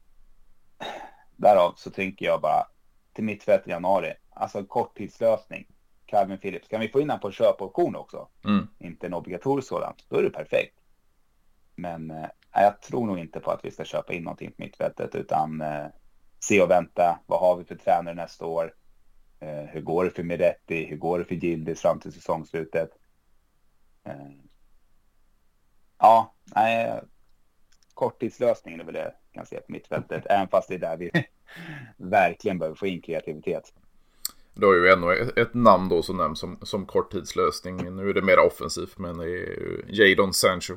[1.35, 2.67] därav så tänker jag bara
[3.13, 5.67] till mittfält i januari, alltså en korttidslösning.
[6.09, 8.27] Calvin Phillips, kan vi få in honom på en köpoption också?
[8.45, 8.67] Mm.
[8.79, 10.75] Inte en obligatorisk sådan, då är det perfekt.
[11.75, 15.15] Men eh, jag tror nog inte på att vi ska köpa in någonting på mittfältet
[15.15, 15.85] utan eh,
[16.39, 17.19] se och vänta.
[17.25, 18.73] Vad har vi för tränare nästa år?
[19.39, 20.85] Eh, hur går det för Miretti?
[20.85, 22.89] Hur går det för Gildis fram till säsongslutet?
[24.03, 24.49] Eh,
[25.99, 27.01] Ja, nej,
[27.93, 31.11] korttidslösningen är väl det jag kan se på mittfältet, även fast det är där vi
[31.97, 33.73] verkligen behöver få in kreativitet.
[34.59, 37.95] Du har ju ännu ett namn då som nämns som, som korttidslösning.
[37.95, 40.73] Nu är det mer offensivt, men det är Jadon Sancho.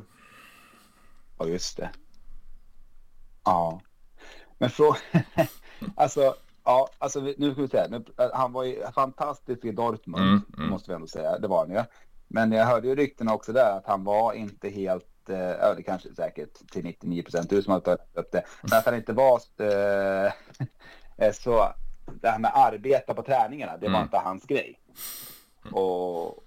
[1.38, 1.90] Ja, just det.
[3.44, 3.80] Ja.
[4.58, 4.96] Men frågan...
[5.96, 8.02] alltså, ja, alltså nu ska vi säga.
[8.34, 10.70] Han var ju fantastisk i Dortmund, mm, mm.
[10.70, 11.38] måste vi ändå säga.
[11.38, 11.82] Det var han ju.
[12.28, 15.82] Men jag hörde ju ryktena också där att han var inte helt Eh, ja det
[15.82, 19.12] kanske säkert till 99 procent du som har tagit upp det, men att han inte
[19.12, 20.32] var eh,
[21.26, 21.72] eh, så,
[22.04, 24.02] det här med arbeta på träningarna, det var mm.
[24.02, 24.80] inte hans grej.
[25.72, 26.44] Och,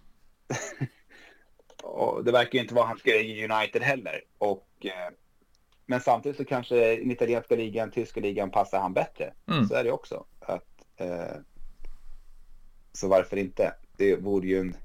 [1.83, 4.21] och det verkar ju inte vara hans grej i United heller.
[4.37, 4.85] Och,
[5.85, 9.33] men samtidigt så kanske den italienska ligan, tyska ligan passar han bättre.
[9.47, 9.67] Mm.
[9.67, 10.25] Så är det också.
[10.39, 11.35] Att, eh,
[12.93, 13.73] så varför inte?
[13.97, 14.77] Det vore ju en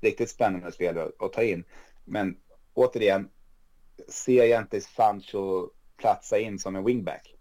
[0.00, 1.64] riktigt spännande spelare att ta in.
[2.04, 2.36] Men
[2.74, 3.28] återigen,
[4.08, 7.34] ser jag inte Sancho platsa in som en wingback.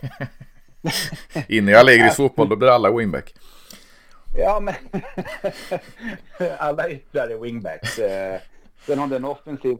[1.48, 3.34] in i Allegris fotboll, då blir alla wingback.
[4.36, 4.74] Ja, men
[6.58, 7.98] alla yttrar är wingbacks.
[7.98, 8.40] Eh,
[8.86, 9.78] sen om det är en offensiv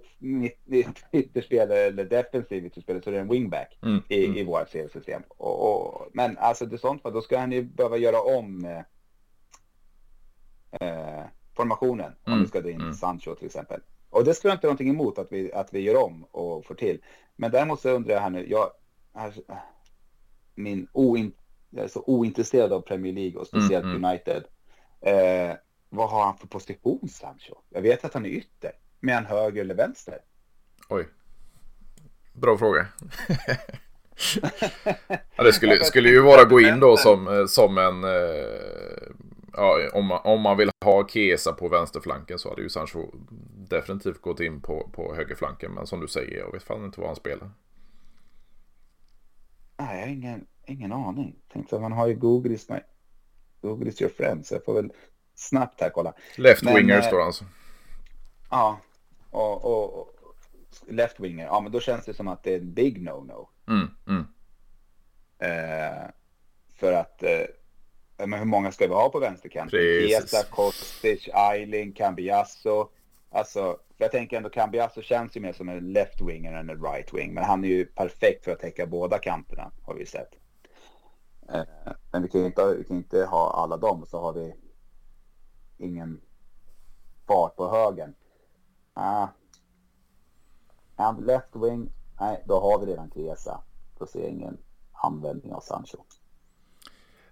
[1.12, 4.02] ytterspelare eller defensiv ytterspelare så är det en wingback mm.
[4.08, 4.36] i, mm.
[4.36, 5.22] i vårt seriesystem.
[5.28, 8.82] Och, och, men alltså det sånt fall, då ska han ju behöva göra om eh,
[10.80, 11.24] eh
[11.56, 12.12] formationen.
[12.26, 12.38] Mm.
[12.38, 12.94] Om vi ska dra in mm.
[12.94, 13.80] Sancho till exempel.
[14.10, 16.66] Och det skulle jag inte ha någonting emot att vi, att vi gör om och
[16.66, 17.02] får till.
[17.36, 18.70] Men däremot så undrar jag här nu, jag,
[19.14, 19.32] här,
[20.58, 21.32] min oin,
[21.70, 24.10] jag är så ointresserad av Premier League och speciellt mm, mm.
[24.10, 24.44] United.
[25.00, 25.56] Eh,
[25.88, 27.54] vad har han för position Sancho?
[27.70, 30.18] Jag vet att han är ytter, men är han höger eller vänster?
[30.88, 31.08] Oj,
[32.32, 32.86] bra fråga.
[35.36, 38.10] ja, det skulle, skulle ju vara gå in då som, eh, som en eh,
[39.52, 43.10] ja, om, man, om man vill ha Kesa på vänsterflanken så hade ju Sancho
[43.70, 45.72] definitivt gått in på, på högerflanken.
[45.72, 47.50] Men som du säger, jag vet fan inte vad han spelar.
[49.78, 51.36] Nej, jag har ingen, ingen aning.
[51.52, 52.78] Tänkte man har ju Google is, my,
[53.60, 54.46] Google is your friend.
[54.46, 54.92] Så jag får väl
[55.34, 56.14] snabbt här kolla.
[56.36, 57.44] Left men, winger eh, står alltså.
[58.50, 58.80] Ja,
[59.30, 60.14] och, och, och,
[60.88, 61.44] left winger.
[61.44, 63.48] Ja, men då känns det som att det är en big no-no.
[63.68, 64.26] Mm, mm.
[65.38, 66.10] Eh,
[66.74, 67.46] för att eh,
[68.26, 69.80] men hur många ska vi ha på vänsterkanten?
[70.08, 72.90] Kesa, Kostic, Eiling, Cambiasso.
[73.30, 77.14] Alltså, jag tänker ändå Cambiasso känns ju mer som en left winger än en right
[77.14, 77.34] wing.
[77.34, 80.34] Men han är ju perfekt för att täcka båda kanterna har vi sett.
[81.48, 81.64] Eh,
[82.12, 84.54] men vi kan ju inte, vi kan inte ha alla dem så har vi
[85.78, 86.20] ingen
[87.26, 88.14] fart på högen.
[88.94, 89.28] Ah.
[90.96, 93.62] And left wing, nej, då har vi redan Chiesa.
[93.98, 94.58] Då ser jag ingen
[94.92, 95.98] användning av Sancho.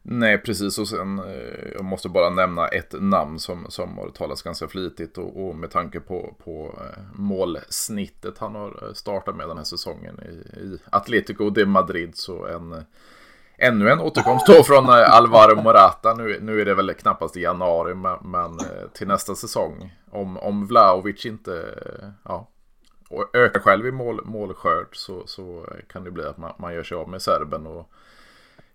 [0.09, 0.79] Nej, precis.
[0.79, 5.19] Och sen, eh, jag måste bara nämna ett namn som, som har talats ganska flitigt
[5.19, 9.65] och, och med tanke på, på eh, målsnittet han har eh, startat med den här
[9.65, 12.85] säsongen i, i Atletico de Madrid så en
[13.59, 16.15] Ännu en återkomst då från Alvaro Morata.
[16.15, 18.59] Nu, nu är det väl knappast i januari, men, men
[18.93, 19.95] till nästa säsong.
[20.11, 21.79] Om, om Vlaovic inte
[22.25, 22.49] ja,
[23.33, 26.97] ökar själv i mål, målskörd så, så kan det bli att man, man gör sig
[26.97, 27.67] av med serben.
[27.67, 27.91] Och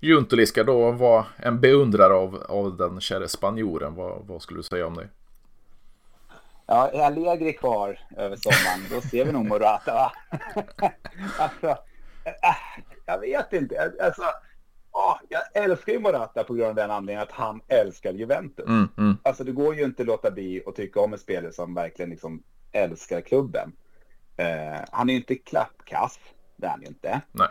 [0.04, 3.96] Juntoli ska då vara en beundrare av, av den käre spanjoren.
[3.96, 5.08] Vad, vad skulle du säga om det?
[6.66, 10.12] Ja, är Allegri kvar över sommaren, då ser vi nog Morata va?
[11.38, 11.68] alltså,
[12.26, 13.92] äh, jag vet inte.
[14.02, 14.22] Alltså,
[14.92, 18.68] åh, jag älskar ju Morata på grund av den anledningen att han älskar Juventus.
[18.68, 19.18] Mm, mm.
[19.24, 22.10] Alltså det går ju inte att låta bli att tycka om en spelare som verkligen
[22.10, 23.72] liksom älskar klubben.
[24.40, 26.20] Uh, han är ju inte klappkass,
[26.56, 27.22] det är han ju inte.
[27.32, 27.48] Nej.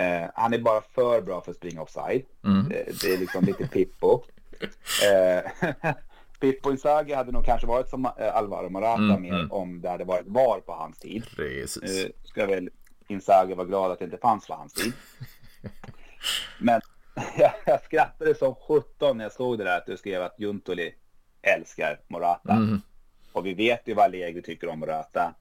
[0.00, 2.22] Uh, han är bara för bra för att springa offside.
[2.44, 2.68] Mm.
[2.68, 4.22] Det, det, är liksom lite Pippo.
[4.62, 5.70] Uh,
[6.40, 9.52] Pippo Inzaghi hade nog kanske varit som Alvaro Morata mm, mer mm.
[9.52, 11.24] om det hade varit VAR på hans tid.
[11.36, 11.82] Precis.
[11.82, 12.70] Nu ska väl
[13.08, 14.92] Inzaghi vara glad att det inte fanns på hans tid.
[16.60, 16.80] Men
[17.36, 20.94] jag, jag skrattade som 17 när jag såg det där att du skrev att Juntoli
[21.42, 22.52] älskar Morata.
[22.52, 22.80] Mm.
[23.32, 25.34] Och vi vet ju vad Allegri tycker om Morata.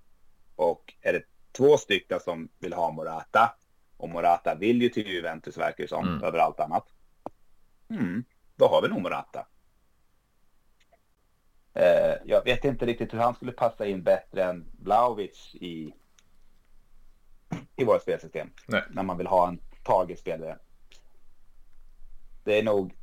[0.55, 3.55] Och är det två stycken som vill ha Morata
[4.01, 6.23] och Morata vill ju till Juventus verkar det som, mm.
[6.23, 6.85] över allt annat.
[7.89, 8.23] Mm,
[8.55, 9.47] då har vi nog Morata.
[11.73, 15.93] Eh, jag vet inte riktigt hur han skulle passa in bättre än Blaovic i,
[17.75, 18.49] i vårt spelsystem.
[18.67, 18.83] Nej.
[18.89, 20.57] När man vill ha en targetspelare.
[22.43, 22.93] Det är nog,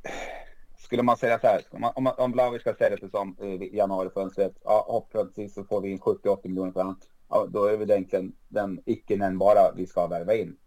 [0.77, 4.53] skulle man säga så här, om, om, om Blaovic ska sälja sig som i januarifönstret,
[4.63, 8.35] ja hoppningsvis så får vi in 70-80 miljoner för honom ja, då är det egentligen
[8.47, 10.57] den icke nämnbara vi ska värva in.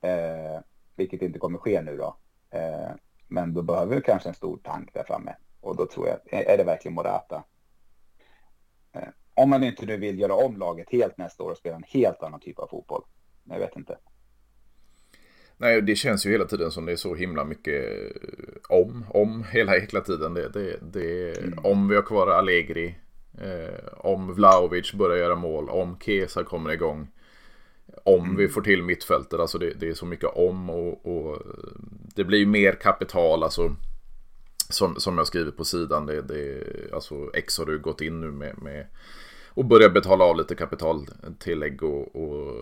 [0.00, 0.60] Eh,
[0.96, 2.16] vilket inte kommer ske nu då.
[2.50, 2.90] Eh,
[3.28, 5.36] men då behöver vi kanske en stor tank där framme.
[5.60, 7.44] Och då tror jag, är det verkligen Morata?
[8.92, 11.84] Eh, om man inte nu vill göra om laget helt nästa år och spela en
[11.86, 13.02] helt annan typ av fotboll.
[13.44, 13.98] Jag vet inte.
[15.56, 17.84] Nej, det känns ju hela tiden som det är så himla mycket
[18.68, 20.34] om, om hela hela tiden.
[20.34, 21.58] Det, det, det, mm.
[21.64, 22.94] Om vi har kvar Allegri
[23.38, 27.08] Eh, om Vlaovic börjar göra mål, om Kesa kommer igång.
[28.04, 28.36] Om mm.
[28.36, 31.38] vi får till mittfältet, alltså det, det, är så mycket om och, och
[32.14, 33.76] det blir mer kapital, alltså
[34.68, 38.30] som, som jag skrivit på sidan, det, det, alltså X har du gått in nu
[38.30, 38.86] med, med
[39.54, 42.54] och börja betala av lite kapitaltillägg och, och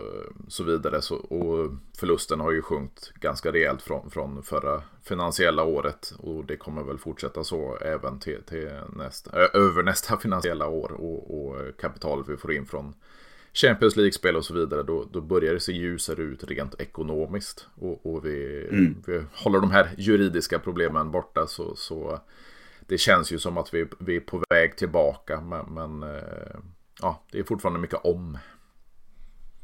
[0.48, 1.02] så vidare.
[1.02, 6.12] Så, och förlusten har ju sjunkit ganska rejält från, från förra finansiella året.
[6.18, 10.92] Och det kommer väl fortsätta så även till, till nästa, över nästa finansiella år.
[10.92, 12.94] Och, och kapitalet vi får in från
[13.60, 17.66] Champions League-spel och så vidare, då, då börjar det se ljusare ut rent ekonomiskt.
[17.74, 19.02] Och, och vi, mm.
[19.06, 22.20] vi håller de här juridiska problemen borta så, så
[22.86, 25.40] det känns ju som att vi, vi är på väg tillbaka.
[25.40, 26.20] Men, men
[27.00, 28.38] ja, det är fortfarande mycket om.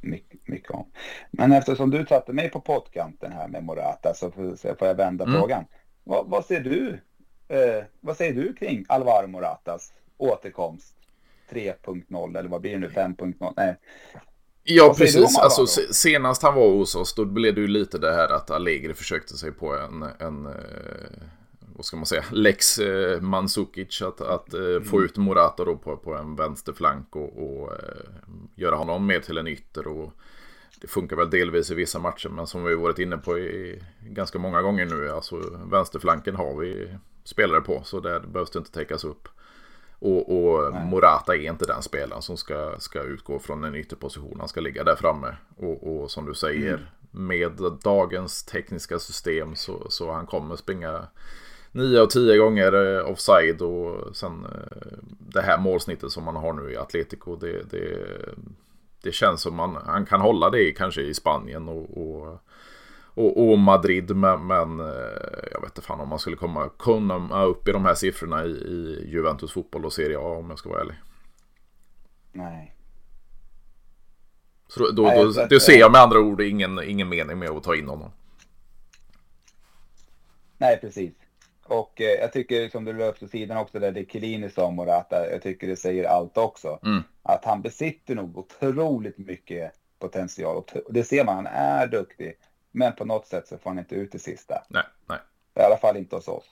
[0.00, 0.86] Mycket, mycket om.
[1.30, 4.30] Men eftersom du satte mig på pottkanten här med Morata så
[4.78, 5.40] får jag vända mm.
[5.40, 5.64] frågan.
[6.04, 7.00] Vad, vad, ser du?
[7.48, 10.94] Eh, vad säger du kring Alvaro Moratas återkomst
[11.50, 13.52] 3.0 eller vad blir det nu 5.0?
[13.56, 13.76] Nej.
[14.62, 15.38] Ja, precis.
[15.38, 18.94] Alltså, senast han var hos oss då blev det ju lite det här att Allegri
[18.94, 20.52] försökte sig på en, en eh,
[21.76, 24.84] vad ska man säga, Lex eh, Mandzukic att, att eh, mm.
[24.84, 27.78] få ut Morata då på, på en vänsterflank och, och eh,
[28.54, 29.86] göra honom mer till en ytter.
[29.86, 30.12] Och
[30.80, 34.38] det funkar väl delvis i vissa matcher men som vi varit inne på i, ganska
[34.38, 35.36] många gånger nu, alltså
[35.70, 36.88] vänsterflanken har vi
[37.24, 39.28] spelare på så där behövs det inte täckas upp.
[40.04, 44.36] Och, och Morata är inte den spelaren som ska, ska utgå från en ytterposition.
[44.38, 45.36] Han ska ligga där framme.
[45.56, 47.26] Och, och som du säger, mm.
[47.26, 47.52] med
[47.82, 51.06] dagens tekniska system så, så han kommer springa
[51.72, 56.52] 9 av 10 gånger eh, offside och sen eh, det här målsnittet som man har
[56.52, 57.36] nu i Atletico.
[57.36, 57.98] Det, det,
[59.02, 62.38] det känns som man han kan hålla det kanske i Spanien och, och,
[63.14, 64.16] och, och Madrid.
[64.16, 64.86] Men, men, eh,
[65.52, 68.48] jag vet inte fan om man skulle komma, komma upp i de här siffrorna i,
[68.48, 70.96] i Juventus fotboll och Serie A om jag ska vara ärlig.
[72.32, 72.74] Nej.
[74.68, 77.50] Så då, då, Nej, då, då ser jag med andra ord ingen, ingen mening med
[77.50, 78.10] att ta in honom.
[80.58, 81.12] Nej, precis.
[81.64, 84.74] Och eh, jag tycker som du löp på sidan också där det Chiellini sa om
[84.74, 86.78] Morata, jag tycker det säger allt också.
[86.82, 87.02] Mm.
[87.22, 90.56] Att han besitter nog otroligt mycket potential.
[90.56, 92.34] Och det ser man, han är duktig.
[92.76, 94.62] Men på något sätt så får han inte ut det sista.
[94.68, 95.18] Nej, nej.
[95.54, 96.44] I alla fall inte hos oss.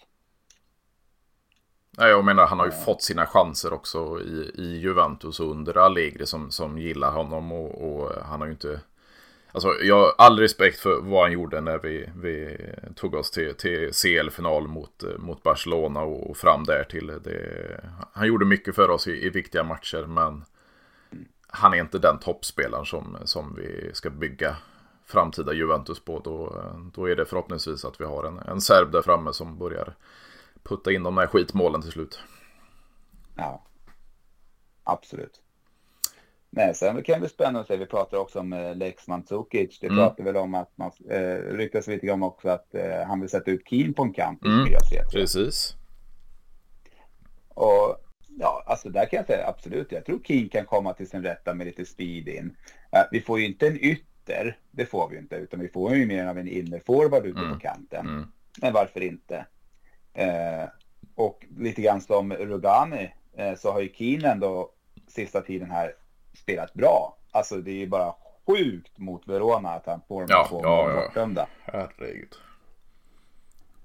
[1.98, 5.78] Nej, jag menar han har ju fått sina chanser också i, i Juventus och under
[5.78, 8.80] Allegri som, som gillar honom och, och han har ju inte
[9.54, 12.58] Alltså jag har all respekt för vad han gjorde när vi, vi
[12.94, 17.06] tog oss till, till CL-final mot, mot Barcelona och, och fram där till.
[17.06, 17.80] Det,
[18.12, 20.44] han gjorde mycket för oss i, i, viktiga matcher men
[21.46, 24.56] han är inte den toppspelaren som, som vi ska bygga
[25.12, 26.18] framtida Juventus på.
[26.18, 26.62] Då,
[26.94, 29.94] då är det förhoppningsvis att vi har en, en serb där framme som börjar
[30.62, 32.20] putta in de här skitmålen till slut.
[33.36, 33.62] Ja,
[34.84, 35.42] absolut.
[36.50, 37.76] Nej, sen kan det bli spännande att se.
[37.76, 39.78] Vi pratar också om eh, Lex Mandzukic.
[39.80, 39.98] Det mm.
[39.98, 43.50] pratar väl om att man eh, ryktas lite grann också att eh, han vill sätta
[43.50, 44.44] ut Keen på en kant.
[44.44, 44.66] Mm.
[45.12, 45.76] Precis.
[47.48, 47.96] Och
[48.38, 49.92] ja, alltså där kan jag säga absolut.
[49.92, 52.56] Jag tror Keen kan komma till sin rätta med lite speed in.
[52.96, 54.11] Uh, vi får ju inte en ytter,
[54.70, 57.52] det får vi inte, utan vi får ju mer av en innerforward ute mm.
[57.52, 58.06] på kanten.
[58.06, 58.26] Mm.
[58.60, 59.46] Men varför inte?
[60.18, 60.68] Uh,
[61.14, 64.70] och lite grann som Rugani uh, så har ju Keen ändå
[65.06, 65.94] sista tiden här
[66.34, 67.16] spelat bra.
[67.30, 68.14] Alltså det är ju bara
[68.46, 71.46] sjukt mot Verona att han får de ja, två ja, bortdömda.
[71.64, 72.34] Herregud.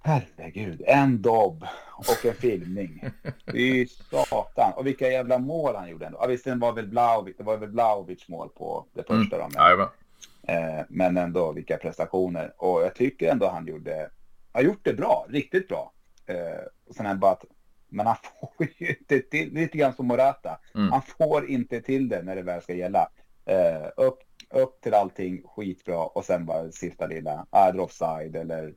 [0.08, 3.04] Herregud, en dobb och en filmning.
[3.46, 4.74] Det är ju satan.
[4.76, 6.18] Och vilka jävla mål han gjorde ändå.
[6.22, 9.50] Ja, visst, det var väl Blaovic, det var väl Blaovic mål på det första mm.
[9.52, 9.60] då.
[9.60, 9.88] Men, eh,
[10.90, 12.54] men ändå vilka prestationer.
[12.58, 14.10] Och jag tycker ändå han gjorde,
[14.52, 15.94] har gjort det bra, riktigt bra.
[16.26, 17.46] Eh, och sen är bara att
[17.90, 18.16] men han
[18.58, 20.60] får ju inte till, lite grann som Morata.
[20.76, 20.92] Mm.
[20.92, 23.10] Han får inte till det när det väl ska gälla.
[23.50, 24.20] Uh, upp,
[24.50, 28.74] upp till allting skitbra och sen bara sista lilla, är offside eller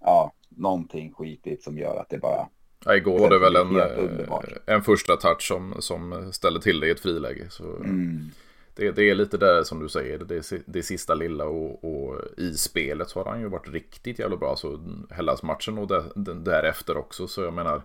[0.00, 2.48] ja, någonting skitigt som gör att det bara...
[2.84, 6.86] Ja, igår var det väl en, eh, en första touch som, som ställde till det
[6.86, 7.46] i ett friläge.
[7.50, 8.30] Så mm.
[8.74, 12.54] Det, det, är lite där som du säger, det, det sista lilla och, och, i
[12.54, 14.56] spelet så har han ju varit riktigt jävla bra.
[14.56, 17.26] Så Hellas-matchen och där, därefter också.
[17.26, 17.82] Så jag menar,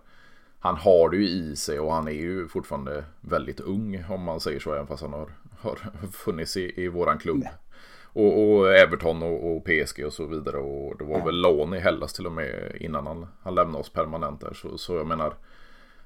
[0.58, 4.40] han har det ju i sig och han är ju fortfarande väldigt ung om man
[4.40, 5.30] säger så, även fast han har,
[5.60, 5.78] har
[6.12, 7.44] funnits i, i våran klubb.
[8.12, 10.56] Och, och, Everton och, och, PSG och så vidare.
[10.56, 11.24] Och det var ja.
[11.24, 14.54] väl lån i Hellas till och med innan han, han lämnade oss permanent där.
[14.54, 15.34] Så, så jag menar,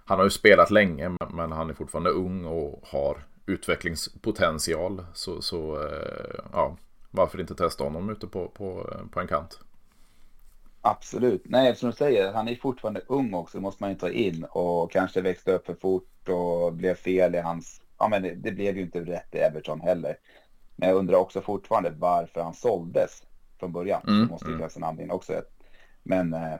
[0.04, 5.04] han har ju spelat länge men han är fortfarande ung och har utvecklingspotential.
[5.14, 6.76] Så, så eh, ja,
[7.10, 9.60] varför inte testa honom ute på, på, på en kant?
[10.80, 11.42] Absolut.
[11.44, 14.44] Nej, som du säger, han är fortfarande ung också, måste man ju ta in.
[14.44, 17.80] Och kanske växte upp för fort och blev fel i hans...
[17.98, 20.16] Ja, men det, det blev ju inte rätt i Everton heller.
[20.76, 23.22] Men jag undrar också fortfarande varför han såldes
[23.58, 24.02] från början.
[24.06, 25.42] Mm, det måste ju finnas en anledning också.
[26.02, 26.54] Men eh,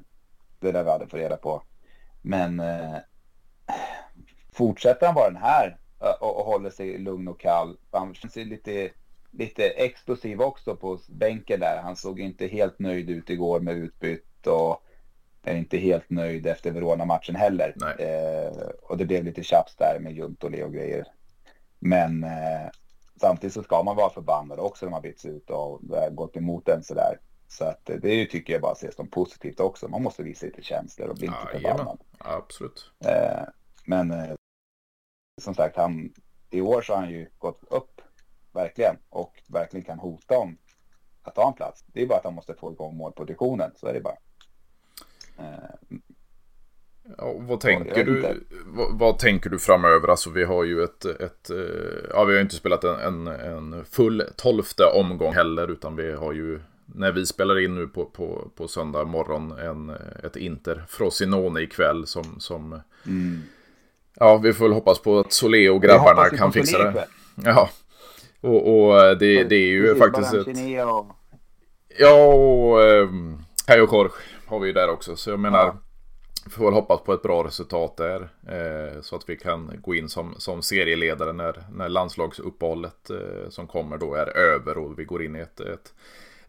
[0.61, 1.63] det där vi hade få reda på.
[2.23, 2.97] Men eh,
[4.53, 5.79] fortsätter han vara den här
[6.21, 7.77] och, och håller sig lugn och kall.
[7.91, 8.91] Han känns ju lite
[9.39, 11.81] lite explosiv också på bänken där.
[11.83, 14.83] Han såg inte helt nöjd ut igår med utbytt och
[15.43, 17.75] är inte helt nöjd efter Verona-matchen heller.
[17.99, 21.05] Eh, och det blev lite tjafs där med Juntoli och grejer.
[21.79, 22.71] Men eh,
[23.21, 25.81] samtidigt så ska man vara förbannad också när man byts ut och
[26.11, 27.19] gått emot en sådär.
[27.49, 29.89] Så att det tycker jag bara ses som positivt också.
[29.89, 31.99] Man måste visa lite känslor och bli inte ja, förbannad.
[32.19, 32.91] Absolut.
[33.05, 33.43] Eh,
[33.85, 34.35] men eh,
[35.41, 36.13] som sagt, han,
[36.51, 38.01] i år så har han ju gått upp
[38.53, 38.97] verkligen.
[39.09, 40.57] Och verkligen kan hota om
[41.23, 41.85] att ta en plats.
[41.87, 44.17] Det är bara att han måste få igång målproduktionen, så är det bara.
[45.39, 45.99] Eh,
[47.19, 48.47] ja, vad tänker du?
[48.67, 50.09] Vad, vad, tänker du framöver?
[50.09, 53.85] Alltså vi har ju ett, ett eh, ja vi har inte spelat en, en, en,
[53.85, 58.51] full tolfte omgång heller utan vi har ju när vi spelar in nu på, på,
[58.55, 59.91] på söndag morgon en,
[60.25, 63.43] ett Inter Frosinone ikväll som, som mm.
[64.15, 67.07] Ja, vi får väl hoppas på att Solé och grabbarna kan fixa det.
[67.45, 67.71] Ja,
[68.41, 70.87] och, och eh, det, det, är ju Precis, faktiskt ett...
[70.87, 71.07] Och...
[71.99, 73.09] Ja, och eh,
[73.67, 74.13] Kajo Korch
[74.47, 75.17] har vi ju där också.
[75.17, 75.77] Så jag menar, ja.
[76.51, 78.29] får väl hoppas på ett bra resultat där.
[78.49, 83.67] Eh, så att vi kan gå in som, som serieledare när, när landslagsuppehållet eh, som
[83.67, 85.93] kommer då är över och vi går in i ett, ett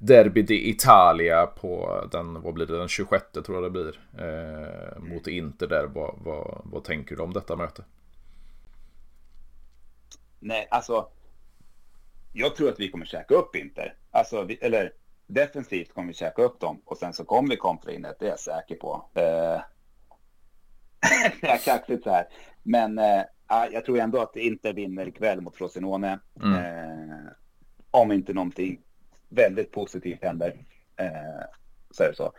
[0.06, 4.00] Derby di Italia på den, vad blir det, den 26 tror jag det blir.
[4.18, 5.88] Eh, mot Inter där.
[5.88, 7.84] Vad, vad, vad tänker du om detta möte?
[10.40, 11.10] Nej, alltså
[12.34, 13.94] jag tror att vi kommer käka upp Inter.
[14.12, 14.92] Alltså, vi, eller
[15.28, 18.26] defensivt kommer vi käka upp dem och sen så kommer vi kontra in det, det
[18.26, 19.10] är jag säker på.
[19.14, 19.22] Eh,
[21.42, 22.28] det är kaxigt så här.
[22.64, 23.24] Men eh,
[23.72, 26.20] jag tror ändå att Inter vinner ikväll mot Frosinone.
[26.44, 26.54] Mm.
[26.54, 27.32] Eh,
[27.92, 28.82] om inte någonting
[29.36, 30.66] väldigt positivt händer.
[30.96, 31.46] Eh,
[31.92, 32.32] så är det så.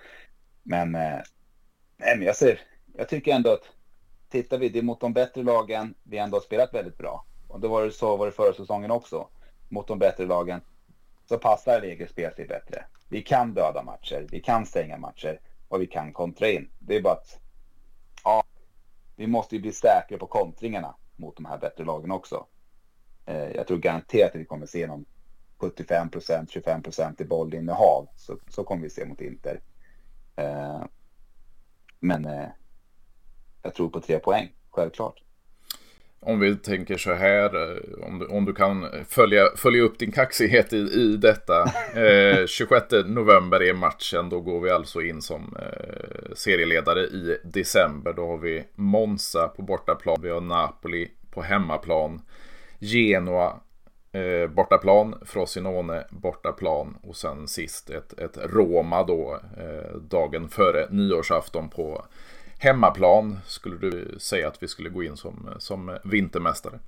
[0.63, 1.21] Men, eh,
[1.97, 2.61] nej, men jag, ser,
[2.95, 3.71] jag tycker ändå att
[4.29, 7.25] tittar vi det mot de bättre lagen, vi ändå har spelat väldigt bra.
[7.49, 9.29] Och då var det så var det förra säsongen också
[9.69, 10.61] mot de bättre lagen
[11.29, 12.85] så passar Allegris spelstil bättre.
[13.09, 16.71] Vi kan döda matcher, vi kan stänga matcher och vi kan kontra in.
[16.79, 17.41] Det är bara att
[18.25, 18.45] ja,
[19.17, 22.47] vi måste ju bli säkra på kontringarna mot de här bättre lagen också.
[23.27, 25.05] Eh, jag tror garanterat att vi kommer se någon
[25.61, 28.09] 75 procent, 25 procent i bollinnehav.
[28.17, 29.61] Så, så kommer vi se mot Inter.
[30.37, 30.85] Eh,
[32.01, 32.49] men eh,
[33.63, 35.23] jag tror på tre poäng, självklart.
[36.21, 40.13] Om vi tänker så här, eh, om du, om du kan följa, följa upp din
[40.13, 41.73] kaxighet i, i detta.
[41.97, 48.13] Eh, 26 november är matchen, då går vi alltså in som eh, serieledare i december.
[48.13, 52.23] Då har vi Monza på bortaplan, vi har Napoli på hemmaplan,
[52.79, 53.61] Genoa
[54.13, 61.69] eh, bortaplan, Frosinone bortaplan och sen sist ett, ett Roma då eh, dagen före nyårsafton
[61.69, 62.07] på
[62.59, 63.39] hemmaplan.
[63.47, 66.79] Skulle du säga att vi skulle gå in som, som vintermästare?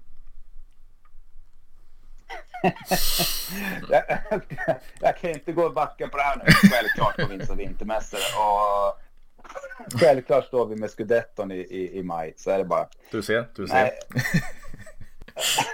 [3.88, 4.02] jag,
[5.00, 6.44] jag, kan inte gå och backa på det här nu.
[6.70, 8.20] Självklart går vi in som vintermästare.
[8.38, 9.00] Och
[10.00, 12.34] självklart står vi med scudetton i, i, i maj.
[12.36, 12.88] Så är det bara.
[13.10, 13.90] Du ser, du ser.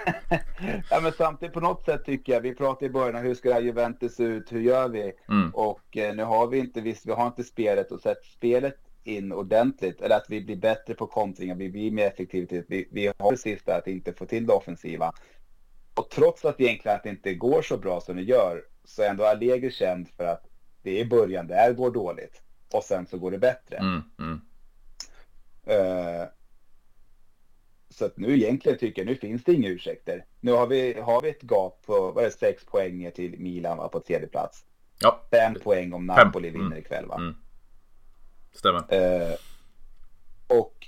[0.89, 3.55] ja, men samtidigt på något sätt tycker jag, vi pratade i början hur ska det
[3.55, 5.13] här Juventus se ut, hur gör vi?
[5.29, 5.49] Mm.
[5.53, 9.31] Och eh, nu har vi inte, visst vi har inte spelet och sett spelet in
[9.31, 13.65] ordentligt, eller att vi blir bättre på kontringar, vi blir mer effektivitet, vi, vi har
[13.65, 15.13] det att inte få till det offensiva.
[15.95, 19.09] Och trots att egentligen att det inte går så bra som det gör, så är
[19.09, 20.45] ändå Allegri känd för att
[20.81, 22.41] det är i början där går dåligt
[22.73, 23.77] och sen så går det bättre.
[23.77, 24.41] Mm, mm.
[25.69, 26.27] Uh,
[27.95, 30.25] så att nu egentligen tycker jag, nu finns det inga ursäkter.
[30.39, 33.77] Nu har vi, har vi ett gap på, vad är det, sex poäng till Milan
[33.77, 34.65] va, på tredje plats.
[34.99, 35.21] Ja.
[35.31, 36.53] Fem poäng om Napoli Fem.
[36.53, 36.77] vinner mm.
[36.77, 37.15] ikväll va.
[37.15, 37.35] Mm.
[38.53, 38.93] Stämmer.
[38.93, 39.35] Eh,
[40.47, 40.87] och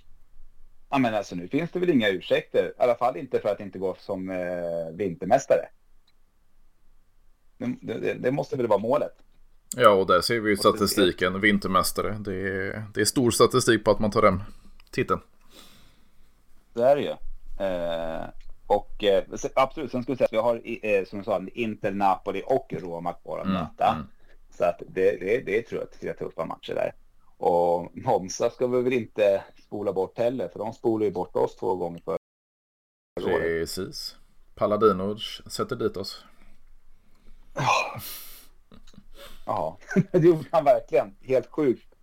[0.89, 2.65] ja men alltså nu finns det väl inga ursäkter.
[2.65, 5.69] I alla fall inte för att inte gå som eh, vintermästare.
[7.57, 9.15] Det, det, det, måste väl vara målet.
[9.75, 11.41] Ja, och där ser vi ju statistiken.
[11.41, 12.17] Vintermästare.
[12.19, 14.41] Det är, det är stor statistik på att man tar hem
[14.91, 15.21] titeln.
[16.77, 17.15] Det är det ju.
[17.65, 18.29] Eh,
[18.67, 19.23] och eh,
[19.55, 22.73] absolut, sen skulle jag säga att vi har eh, som jag sa, Inter, Napoli och
[22.77, 23.93] Roma kvar att mm, möta.
[23.93, 24.07] Mm.
[24.49, 26.93] Så att det, det, det tror jag är tre tuffa matcher där.
[27.37, 31.55] Och Monza ska vi väl inte spola bort heller, för de spolar ju bort oss
[31.55, 32.17] två gånger för
[33.23, 34.15] Precis.
[34.55, 35.17] Paladino
[35.49, 36.25] sätter dit oss.
[37.55, 38.01] Ja,
[39.45, 39.77] ja.
[40.11, 41.15] det gjorde han verkligen.
[41.21, 41.93] Helt sjukt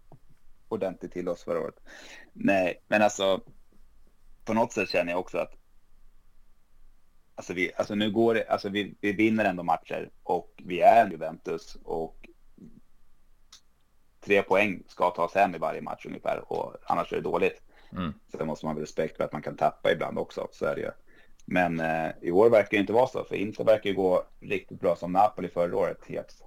[0.68, 1.80] ordentligt till oss förra året.
[2.32, 3.40] Nej, men alltså
[4.44, 5.54] på något sätt känner jag också att
[7.36, 11.10] Alltså, vi, alltså nu går det, alltså vi, vi vinner ändå matcher och vi är
[11.10, 12.28] Juventus och
[14.20, 17.62] tre poäng ska tas hem i varje match ungefär och annars är det dåligt.
[17.92, 18.12] Mm.
[18.30, 20.74] Så det måste man ha respekt för att man kan tappa ibland också, så är
[20.74, 20.90] det ju.
[21.44, 24.80] Men eh, i år verkar det inte vara så, för Inter verkar ju gå riktigt
[24.80, 25.98] bra som Napoli förra året.
[26.06, 26.44] Helt.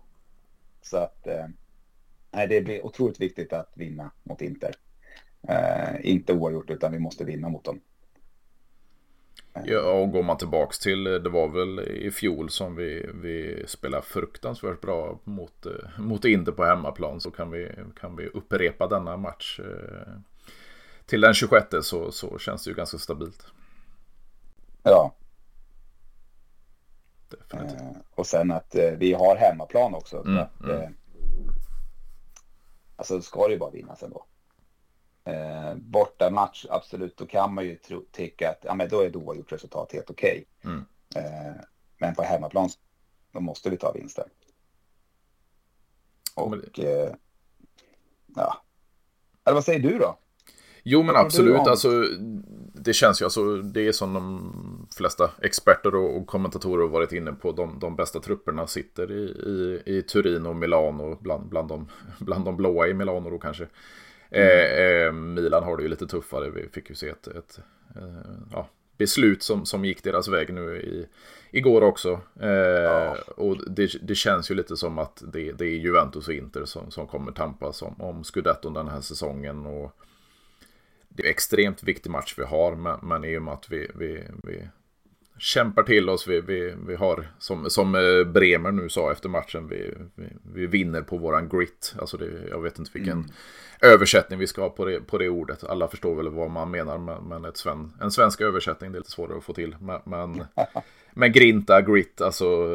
[0.81, 4.75] Så att eh, det blir otroligt viktigt att vinna mot Inter.
[5.47, 7.79] Eh, inte oavgjort, utan vi måste vinna mot dem.
[9.65, 14.03] Ja, och går man tillbaks till, det var väl i fjol som vi, vi spelade
[14.03, 17.21] fruktansvärt bra mot, eh, mot Inter på hemmaplan.
[17.21, 20.13] Så kan vi, kan vi upprepa denna match eh,
[21.05, 23.45] till den 26 så, så känns det ju ganska stabilt.
[24.83, 25.15] Ja.
[27.29, 27.81] Definitivt.
[27.81, 30.17] Eh, och sen att eh, vi har hemmaplan också.
[30.17, 30.81] Mm, att, mm.
[30.81, 30.89] Eh,
[32.95, 34.25] alltså ska det ju bara vinnas ändå.
[35.27, 39.17] Eh, borta match, absolut, då kan man ju tro, tycka att ja, men då är
[39.17, 40.45] oavgjort resultat helt okej.
[40.61, 40.73] Okay.
[40.73, 40.85] Mm.
[41.15, 41.61] Eh,
[41.97, 42.69] men på hemmaplan,
[43.31, 44.29] då måste vi ta vinsten.
[46.35, 47.13] Och eh,
[48.35, 48.63] ja,
[49.45, 50.17] eller vad säger du då?
[50.83, 52.03] Jo men absolut, alltså
[52.73, 57.11] det känns ju, alltså det är som de flesta experter och, och kommentatorer har varit
[57.11, 61.69] inne på, de, de bästa trupperna sitter i, i, i Turin och Milano, bland, bland,
[61.69, 63.67] de, bland de blåa i Milano då kanske.
[64.31, 65.33] Mm.
[65.33, 66.49] Milan har det ju lite tuffare.
[66.49, 67.59] Vi fick ju se ett, ett
[67.95, 71.07] eh, ja, beslut som, som gick deras väg nu i,
[71.51, 72.21] igår också.
[72.41, 73.17] Eh, ja.
[73.37, 76.91] Och det, det, känns ju lite som att det, det är Juventus och Inter som,
[76.91, 79.65] som kommer tampas om, om scudetton den här säsongen.
[79.65, 79.95] Och
[81.09, 83.91] det är en extremt viktig match vi har, men, men i och med att vi,
[83.95, 84.67] vi, vi
[85.39, 86.27] kämpar till oss.
[86.27, 90.67] Vi, vi, vi har, som, som eh, Bremer nu sa efter matchen, vi, vi, vi
[90.67, 91.95] vinner på våran grit.
[91.99, 93.31] Alltså det, jag vet inte vilken mm.
[93.81, 95.63] översättning vi ska ha på det, på det ordet.
[95.63, 98.99] Alla förstår väl vad man menar, men, men ett sven, en svensk översättning det är
[98.99, 99.75] lite svårare att få till.
[99.79, 100.43] Men, men,
[101.13, 102.67] men grinta, grit, alltså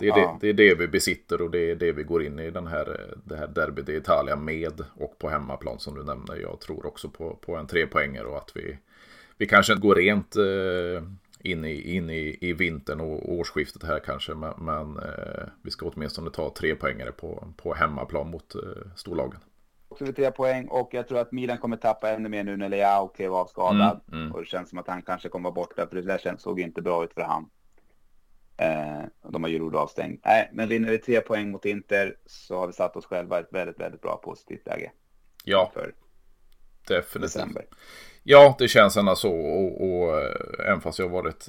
[0.00, 2.38] det är, det, det är det vi besitter och det är det vi går in
[2.38, 6.40] i den här, det här derby de Italia med och på hemmaplan som du nämnde.
[6.40, 8.78] Jag tror också på, på en trepoängare och att vi,
[9.36, 11.02] vi kanske går rent eh,
[11.40, 14.34] in i, in i, i vintern och årsskiftet här kanske.
[14.34, 18.60] Men, men eh, vi ska åtminstone ta tre poängare på, på hemmaplan mot eh,
[18.96, 19.40] storlagen.
[19.88, 22.68] också för tre poäng och jag tror att Milan kommer tappa ännu mer nu när
[22.68, 24.00] Leao klev av skadad.
[24.08, 24.32] Mm, mm.
[24.32, 26.60] Och det känns som att han kanske kommer vara borta för det där känns, såg
[26.60, 27.50] inte bra ut för han.
[28.56, 30.20] Eh, de har ju Giroud avstängd.
[30.24, 33.42] Nej, men vinner vi tre poäng mot Inter så har vi satt oss själva i
[33.42, 34.92] ett väldigt, väldigt bra positivt läge.
[35.44, 35.94] Ja, för
[36.88, 37.34] definitivt.
[37.34, 37.64] December.
[38.22, 41.48] Ja, det känns ändå så och, och eh, även fast jag har varit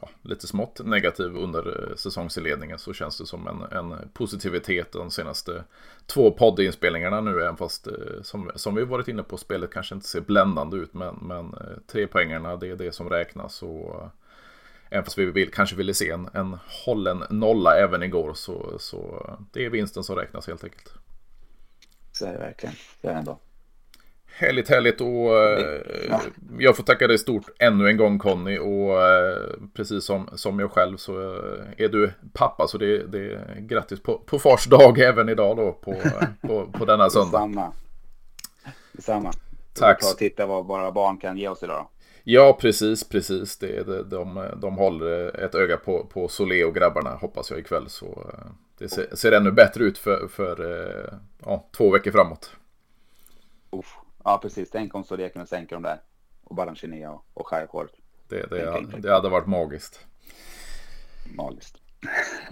[0.00, 5.10] ja, lite smått negativ under eh, säsongsinledningen så känns det som en, en positivitet de
[5.10, 5.64] senaste
[6.06, 7.42] två poddinspelningarna nu.
[7.42, 10.94] Även fast eh, som, som vi varit inne på spelet kanske inte ser bländande ut.
[10.94, 11.54] Men, men
[11.86, 13.62] tre poängarna det är det som räknas.
[13.62, 14.10] Och,
[14.90, 19.30] även fast vi vill, kanske ville se en, en hållen nolla även igår så, så
[19.52, 20.92] det är vinsten som räknas helt enkelt.
[22.12, 22.74] Så är det verkligen.
[23.00, 23.38] Det är det ändå.
[24.38, 26.20] Härligt, härligt och eh, ja.
[26.58, 29.36] jag får tacka dig stort ännu en gång Conny och eh,
[29.74, 34.02] precis som, som jag själv så eh, är du pappa så det, det är grattis
[34.02, 35.94] på, på fars dag även idag då på,
[36.40, 37.38] på, på denna söndag.
[37.38, 37.72] Detsamma.
[38.92, 39.32] Detsamma.
[39.74, 40.00] Tack.
[40.00, 41.88] Ta och titta vad våra barn kan ge oss idag.
[42.24, 43.58] Ja, precis, precis.
[43.58, 47.88] Det, det, de, de håller ett öga på, på Solé och grabbarna hoppas jag ikväll.
[47.88, 48.30] Så
[48.78, 51.10] det ser, ser ännu bättre ut för, för
[51.44, 52.50] ja, två veckor framåt.
[53.70, 53.98] Uff.
[54.26, 54.70] Ja, precis.
[54.70, 56.00] Tänk om Solé kunde sänka dem där.
[56.44, 57.90] Och Balanchenia och, och Kajkort.
[58.28, 60.06] Det, det, det hade varit magiskt.
[61.34, 61.76] Magiskt.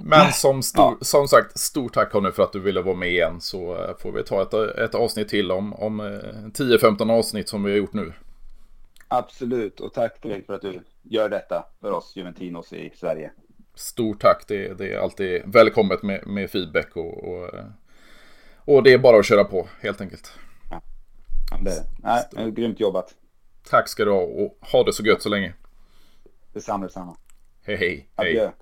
[0.00, 1.04] Men som, stor, ja.
[1.04, 3.40] som sagt, stort tack Conny för att du ville vara med igen.
[3.40, 7.64] Så eh, får vi ta ett, ett avsnitt till om, om 10-15 eh, avsnitt som
[7.64, 8.12] vi har gjort nu.
[9.08, 13.30] Absolut, och tack Fredrik för att du gör detta för oss Juventinos i Sverige.
[13.74, 17.64] Stort tack, det, det är alltid välkommet med, med feedback och, och, eh,
[18.64, 20.38] och det är bara att köra på helt enkelt.
[21.62, 22.28] Det är det.
[22.32, 23.14] Nej, grymt jobbat.
[23.70, 25.54] Tack ska du ha och ha det så gött så länge.
[26.52, 27.16] Detsamma, detsamma.
[27.62, 28.08] Hej, hej.
[28.14, 28.40] Adjö.
[28.40, 28.52] hej.